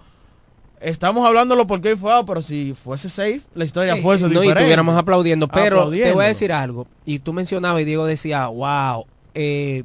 [0.84, 4.30] Estamos hablándolo porque hoy fue out, pero si fuese safe, la historia Eh, fuese no,
[4.42, 5.48] y estuviéramos aplaudiendo.
[5.48, 5.76] Pero
[6.08, 6.86] te voy a decir algo.
[7.06, 9.84] Y tú mencionabas y Diego decía, wow, eh,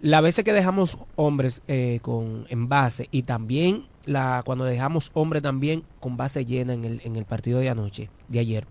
[0.00, 5.42] la veces que dejamos hombres eh, con en base y también la cuando dejamos hombres
[5.42, 8.66] también con base llena en el, en el partido de anoche, de ayer.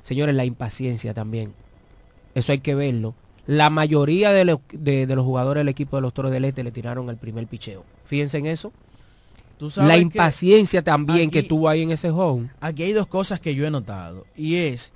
[0.00, 1.54] Señores, la impaciencia también.
[2.34, 3.14] Eso hay que verlo.
[3.46, 6.64] La mayoría de, lo- de- de los jugadores del equipo de los Toros del Este
[6.64, 7.84] le tiraron el primer picheo.
[8.04, 8.72] Fíjense en eso.
[9.76, 12.50] La que impaciencia también que tuvo ahí en ese home.
[12.60, 14.26] Aquí hay dos cosas que yo he notado.
[14.36, 14.92] Y es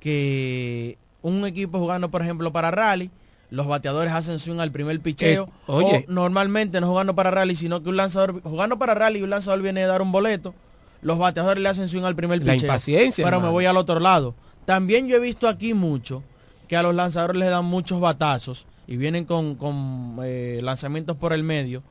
[0.00, 3.10] que un equipo jugando, por ejemplo, para rally,
[3.50, 5.44] los bateadores hacen swing al primer picheo.
[5.44, 6.04] Es- oye.
[6.08, 9.62] O normalmente no jugando para rally, sino que un lanzador, jugando para rally, un lanzador
[9.62, 10.54] viene a dar un boleto.
[11.02, 12.66] Los bateadores le hacen swing al primer La picheo.
[12.68, 14.34] impaciencia, Pero me voy al otro lado.
[14.64, 16.22] También yo he visto aquí mucho
[16.66, 21.32] que a los lanzadores les dan muchos batazos y vienen con, con, eh, lanzamientos por
[21.32, 21.82] el medio,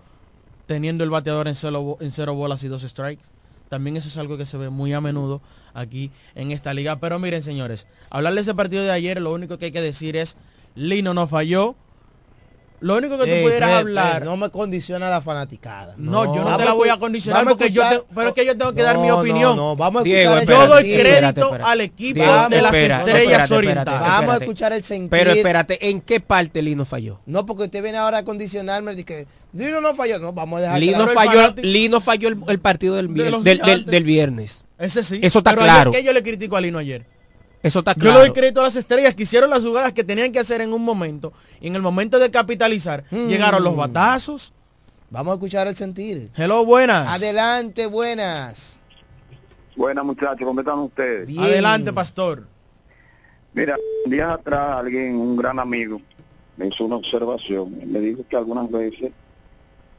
[0.67, 3.23] teniendo el bateador en cero, en cero bolas y dos strikes.
[3.69, 5.41] También eso es algo que se ve muy a menudo
[5.73, 6.99] aquí en esta liga.
[6.99, 10.15] Pero miren, señores, hablar de ese partido de ayer, lo único que hay que decir
[10.15, 10.37] es,
[10.75, 11.75] Lino no falló.
[12.79, 14.23] Lo único que tú Ey, pudieras hablar...
[14.23, 15.95] No me condiciona la fanaticada.
[15.97, 18.55] No, yo no te la voy a condicionar porque yo te- pero es que yo
[18.55, 19.55] tengo que dar mi opinión.
[19.55, 21.63] No, no, vamos a Diego, escuchar el yo doy crédito Espérate, espérate.
[21.71, 23.93] al equipo Diego, de las estrellas espérate, orientales.
[23.99, 25.09] espérate, Vamos a escuchar el sentir.
[25.09, 27.19] Pero espérate, ¿en qué parte Lino falló?
[27.25, 30.19] No, porque usted viene ahora a condicionarme de que Lino no falló.
[30.19, 31.11] No, vamos a dejar Lino claro.
[31.13, 33.85] falló, fanático- Lino falló el, el partido del, vier- del, del- gigantes.
[33.87, 34.63] del viernes.
[34.77, 35.19] Ese sí.
[35.23, 35.91] Eso está Pero claro.
[35.91, 37.05] ¿qué yo le critico a Lino ayer?
[37.67, 38.19] Eso está Yo claro.
[38.19, 40.71] le doy crédito a las estrellas que hicieron las jugadas que tenían que hacer en
[40.73, 41.33] un momento.
[41.59, 43.27] Y en el momento de capitalizar, Mm.
[43.27, 44.53] llegaron los batazos.
[45.09, 46.29] Vamos a escuchar el sentir.
[46.35, 47.07] Hello, buenas.
[47.07, 48.77] Adelante, buenas.
[49.75, 51.27] Buenas muchachos, ¿cómo están ustedes?
[51.27, 51.41] Bien.
[51.41, 52.47] Adelante, pastor.
[53.53, 56.01] Mira, días atrás alguien, un gran amigo,
[56.57, 57.75] me hizo una observación.
[57.91, 59.11] Me dijo que algunas veces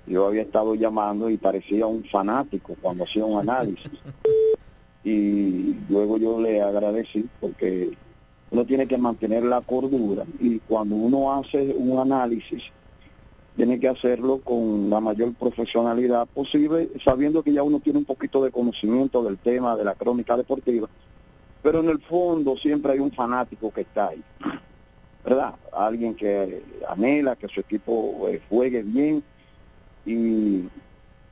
[0.06, 3.90] yo había estado llamando y parecía un fanático cuando hacía un análisis.
[5.04, 7.96] Y luego yo le agradecí porque
[8.50, 12.64] uno tiene que mantener la cordura y cuando uno hace un análisis
[13.56, 18.42] tiene que hacerlo con la mayor profesionalidad posible, sabiendo que ya uno tiene un poquito
[18.42, 20.88] de conocimiento del tema de la crónica deportiva,
[21.62, 24.22] pero en el fondo siempre hay un fanático que está ahí,
[25.24, 25.54] ¿verdad?
[25.72, 29.24] Alguien que anhela que su equipo eh, juegue bien
[30.06, 30.62] y,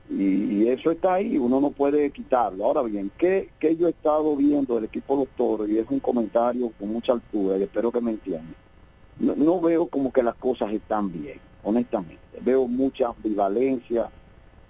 [0.08, 2.64] y, eso está ahí, uno no puede quitarlo.
[2.64, 5.68] Ahora bien, ¿qué, qué yo he estado viendo del equipo de los toros?
[5.68, 8.54] Y es un comentario con mucha altura y espero que me entiendan.
[9.18, 12.18] No, no veo como que las cosas están bien, honestamente.
[12.40, 14.10] Veo mucha ambivalencia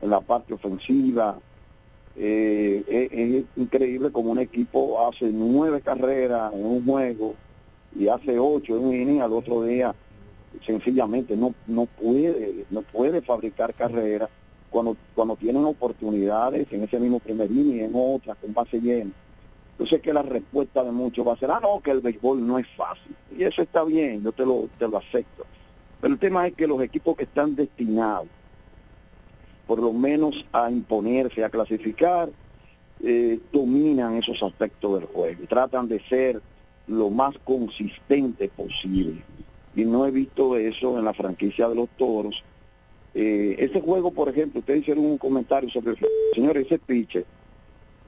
[0.01, 1.39] en la parte ofensiva.
[2.16, 7.34] Eh, es, es increíble como un equipo hace nueve carreras en un juego
[7.95, 9.95] y hace ocho en un inning, al otro día
[10.64, 14.30] sencillamente no no puede no puede fabricar carreras
[15.14, 19.12] cuando tienen oportunidades en ese mismo primer inning en otra con base llena
[19.79, 22.47] yo sé que la respuesta de muchos va a ser ah no que el béisbol
[22.47, 25.45] no es fácil y eso está bien yo te lo te lo acepto
[26.01, 28.29] pero el tema es que los equipos que están destinados
[29.66, 32.31] por lo menos a imponerse a clasificar
[33.03, 36.41] eh, dominan esos aspectos del juego tratan de ser
[36.87, 39.22] lo más consistente posible.
[39.74, 42.43] Y no he visto eso en la franquicia de los toros.
[43.19, 45.99] Eh, ese juego, por ejemplo, ustedes hicieron un comentario sobre el
[46.35, 47.25] señor, ese pitcher,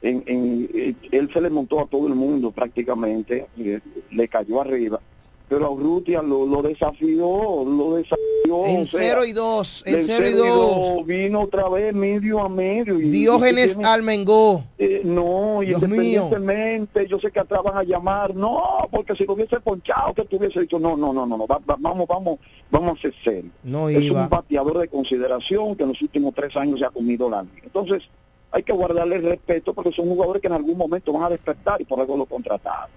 [0.02, 3.80] en, en, eh, él se le montó a todo el mundo prácticamente, eh,
[4.10, 5.00] le cayó arriba
[5.48, 8.18] pero Urrutia lo, lo desafió, lo desafió.
[8.66, 10.54] En o sea, 0 y 2, en del 0 y cero
[10.96, 11.06] 2.
[11.06, 12.98] Vino otra vez medio a medio.
[13.00, 14.64] y- Diógenes y tiene- Almengó.
[14.78, 15.88] eh, no, y Dios mío.
[16.28, 20.24] independientemente, yo sé que atrás van a llamar, no, porque si lo hubiese ponchado, que
[20.24, 22.38] tuviese dicho, no, no, no, no, no, va- va- vamos, vamos,
[22.70, 23.52] vamos a ser serios.
[23.62, 24.22] No es iba.
[24.22, 27.62] un bateador de consideración que en los últimos tres años se ha comido la liga.
[27.64, 28.02] Entonces,
[28.50, 31.84] hay que guardarle respeto porque son jugadores que en algún momento van a despertar y
[31.84, 32.90] por algo lo contrataron.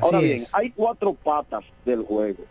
[0.00, 0.54] Ahora Así bien, es.
[0.54, 2.44] hay cuatro patas del juego.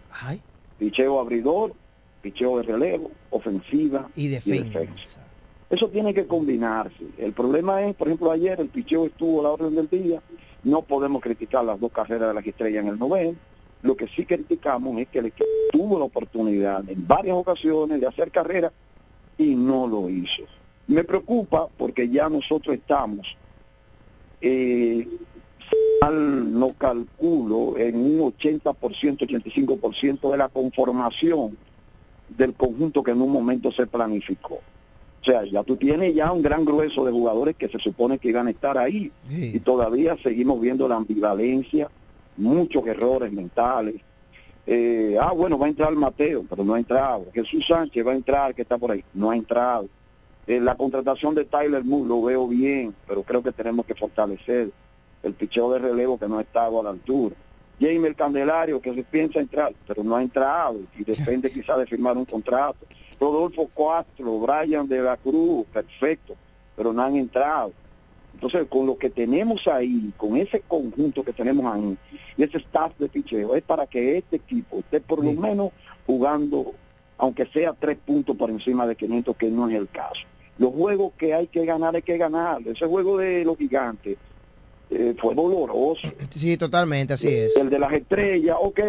[0.77, 1.73] Picheo abridor,
[2.21, 5.21] picheo de relevo, ofensiva Y defensa.
[5.69, 7.05] Eso tiene que combinarse.
[7.17, 10.21] El problema es, por ejemplo, ayer el picheo estuvo a la orden del día.
[10.63, 13.35] No podemos criticar las dos carreras de las estrellas en el noveno.
[13.81, 18.07] Lo que sí criticamos es que el equipo tuvo la oportunidad en varias ocasiones de
[18.07, 18.71] hacer carrera
[19.37, 20.43] y no lo hizo.
[20.87, 23.35] Me preocupa porque ya nosotros estamos,
[24.41, 25.07] eh,
[26.11, 31.57] no calculo, en un 80%, 85% de la conformación
[32.29, 34.55] del conjunto que en un momento se planificó.
[34.55, 38.29] O sea, ya tú tienes ya un gran grueso de jugadores que se supone que
[38.29, 41.89] iban a estar ahí y todavía seguimos viendo la ambivalencia,
[42.37, 43.95] muchos errores mentales.
[44.67, 47.25] Eh, ah, bueno, va a entrar Mateo, pero no ha entrado.
[47.33, 49.87] Jesús Sánchez va a entrar, que está por ahí, no ha entrado.
[50.45, 54.69] Eh, la contratación de Tyler Moore lo veo bien, pero creo que tenemos que fortalecer
[55.25, 57.35] el picheo de relevo que no ha estado a la altura.
[57.79, 62.17] Jamer Candelario, que se piensa entrar, pero no ha entrado y depende quizá de firmar
[62.17, 62.85] un contrato.
[63.19, 66.35] Rodolfo Castro, Brian de la Cruz, perfecto,
[66.75, 67.73] pero no han entrado.
[68.33, 71.97] Entonces, con lo que tenemos ahí, con ese conjunto que tenemos ahí,
[72.37, 75.71] y ese staff de picheo, es para que este equipo esté por lo menos
[76.05, 76.73] jugando,
[77.17, 80.27] aunque sea tres puntos por encima de 500, que no es el caso.
[80.57, 82.61] Los juegos que hay que ganar, hay que ganar.
[82.65, 84.17] Ese juego de los gigantes
[84.89, 86.07] eh, fue doloroso.
[86.29, 87.55] Sí, totalmente, así es.
[87.55, 88.79] El de las estrellas, ok,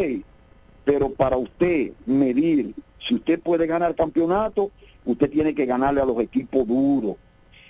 [0.84, 4.70] pero para usted medir si usted puede ganar campeonato,
[5.04, 7.16] usted tiene que ganarle a los equipos duros.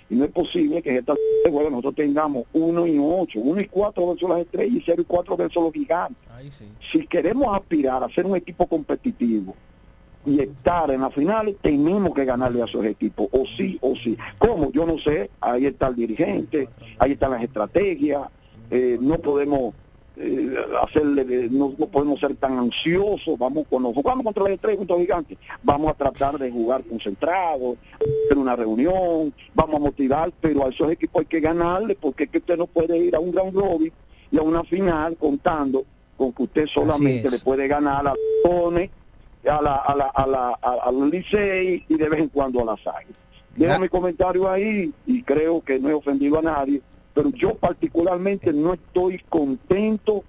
[0.08, 1.14] Y no es posible que en esta
[1.50, 5.04] juego nosotros tengamos uno y ocho, uno y cuatro versus las estrellas y cero y
[5.04, 6.16] cuatro versus los gigantes.
[6.80, 9.54] Si queremos aspirar a ser un equipo competitivo
[10.26, 14.18] y estar en las finales, tenemos que ganarle a esos equipos, o sí, o sí.
[14.38, 14.72] ¿Cómo?
[14.72, 16.68] Yo no sé, ahí está el dirigente,
[16.98, 18.22] ahí están las estrategias,
[18.70, 19.72] eh, no podemos
[20.16, 24.96] eh, hacerle, no, no podemos ser tan ansiosos, vamos cuando jugamos contra las estrellas, contra
[24.96, 30.66] los gigantes, vamos a tratar de jugar concentrados, hacer una reunión, vamos a motivar, pero
[30.66, 33.30] a esos equipos hay que ganarle, porque es que usted no puede ir a un
[33.30, 33.92] gran robin
[34.32, 35.84] y a una final contando
[36.16, 38.90] con que usted solamente le puede ganar a Tone,
[39.48, 42.60] a la, a la, a la, a, a los Licey y de vez en cuando
[42.62, 43.16] a las Águilas.
[43.54, 46.82] Dejo mi comentario ahí y creo que no he ofendido a nadie,
[47.14, 50.24] pero yo particularmente no estoy contento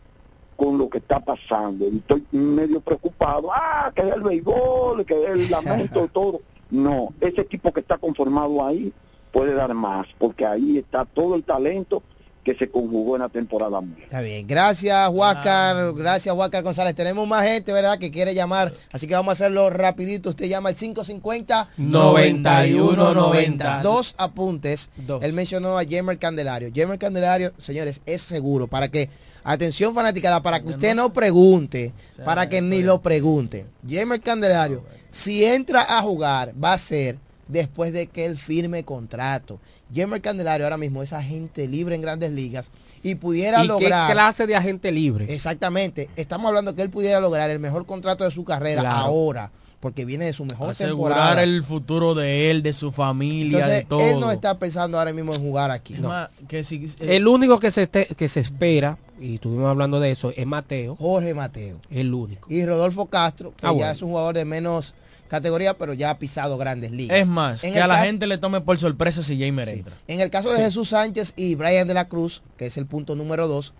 [0.55, 1.85] con lo que está pasando.
[1.85, 3.49] Estoy medio preocupado.
[3.53, 6.41] Ah, que es el béisbol, que es el lamento, todo.
[6.69, 8.91] No, ese equipo que está conformado ahí
[9.31, 12.01] puede dar más, porque ahí está todo el talento
[12.47, 13.81] que se conjugó en la temporada.
[14.01, 16.95] Está bien, gracias Huáscar, gracias Huáscar González.
[16.95, 17.99] Tenemos más gente, ¿verdad?
[17.99, 20.29] Que quiere llamar, así que vamos a hacerlo rapidito.
[20.29, 23.81] Usted llama al 550 9190.
[23.81, 24.89] Dos apuntes.
[24.95, 25.21] Dos.
[25.25, 26.71] Él mencionó a Jamer Candelario.
[26.73, 29.09] Jamer Candelario, señores, es seguro para que,
[29.43, 31.91] atención fanaticada, para que usted no pregunte,
[32.23, 33.65] para que ni lo pregunte.
[33.85, 37.17] Jamer Candelario, si entra a jugar, va a ser
[37.47, 39.59] después de que él firme contrato.
[39.93, 42.69] Jamer Candelario ahora mismo es agente libre en grandes ligas
[43.03, 44.07] y pudiera ¿Y lograr...
[44.07, 45.33] qué clase de agente libre?
[45.33, 46.09] Exactamente.
[46.15, 48.97] Estamos hablando que él pudiera lograr el mejor contrato de su carrera Claro.
[48.97, 51.43] ahora, porque viene de su mejor Asegurar temporada.
[51.43, 54.01] el futuro de él, de su familia, Entonces, de todo.
[54.01, 55.93] él no está pensando ahora mismo en jugar aquí.
[55.93, 59.69] Es más, que si- eh, El único que se, este- que se espera, y estuvimos
[59.69, 60.95] hablando de eso, es Mateo.
[60.97, 61.79] Jorge Mateo.
[61.89, 62.51] El único.
[62.51, 63.91] Y Rodolfo Castro, que Ah, ya bueno.
[63.91, 64.93] es un jugador de menos
[65.27, 67.17] categoría, pero ya ha pisado grandes ligas.
[67.17, 69.95] es más, En que a la caso- gente le tome por sorpresa si Jamer entra.
[70.07, 73.15] En el caso de Jesús Sánchez y Brian de la Cruz, que es el punto
[73.15, 73.73] número dos,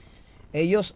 [0.53, 0.95] ellos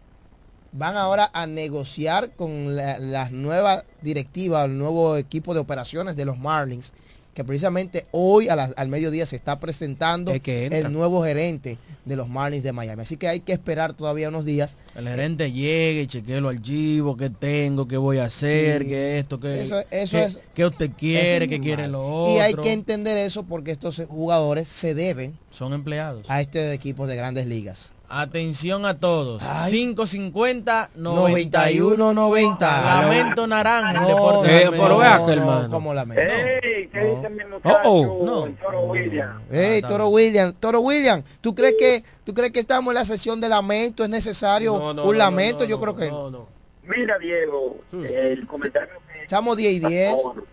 [0.72, 6.24] van ahora a negociar con la, las nuevas directivas, el nuevo equipo de operaciones de
[6.24, 6.92] los Marlins
[7.34, 12.16] que precisamente hoy a la- al mediodía se está presentando que el nuevo gerente de
[12.16, 13.02] los Marlins de Miami.
[13.02, 14.76] Así que hay que esperar todavía unos días.
[14.94, 18.88] El gerente llegue y chequee los archivos, qué tengo, qué voy a hacer, Sí.
[18.88, 22.34] qué esto, qué, Eso- eso qué- es- qué usted quiere, qué quiere lo otro.
[22.36, 26.28] Y hay que entender eso porque estos jugadores se deben Son empleados.
[26.28, 27.92] a estos equipos de grandes ligas.
[28.14, 29.42] Atención a todos.
[29.42, 29.70] Ay.
[29.70, 32.82] 550 91 91 90.
[32.84, 33.92] Lamento naranja.
[33.94, 34.98] No, deporte Eh, pero medio.
[34.98, 35.70] ve acá, no, hermano.
[35.70, 36.22] como lamento.
[36.22, 36.88] ¡Ey!
[36.88, 37.16] ¿Qué No.
[37.16, 37.78] dice mi muchacho?
[37.84, 38.24] oh.
[38.24, 38.54] No.
[38.62, 39.42] Toro William?
[39.50, 43.04] Hey, Ah, Toro William, Toro William, ¿tú crees que tú crees que estamos en la
[43.06, 44.04] sesión de lamento?
[44.04, 45.64] ¿Es necesario No, no, un no, lamento?
[45.64, 46.46] no, Yo no, creo que no, no.
[46.84, 48.04] Mira, Diego, Hmm.
[48.04, 50.14] el comentario que estamos 10 y 10.
[50.22, 50.44] por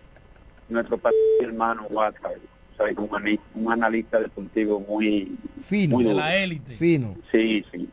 [0.70, 0.98] nuestro
[1.42, 2.32] hermano Watson,
[2.80, 2.96] ¿sabes?
[2.96, 6.72] Un, un analista deportivo muy, Fino, muy De la élite.
[6.76, 7.14] fino.
[7.30, 7.88] Sí, sí.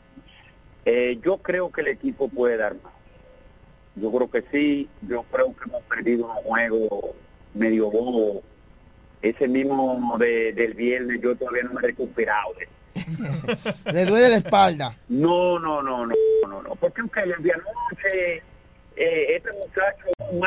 [0.86, 2.94] Eh, yo creo que el equipo puede dar más.
[3.96, 4.88] Yo creo que sí.
[5.02, 7.16] Yo creo que hemos perdido un juego
[7.54, 8.42] medio bobo.
[9.22, 12.54] Ese mismo de, del viernes yo todavía no me he recuperado.
[12.58, 12.68] de-
[13.94, 14.98] Le duele la espalda.
[15.10, 16.16] No, no, no, no,
[16.48, 16.76] no, no.
[16.76, 18.42] Porque aunque el día noche
[18.96, 20.06] eh, este muchacho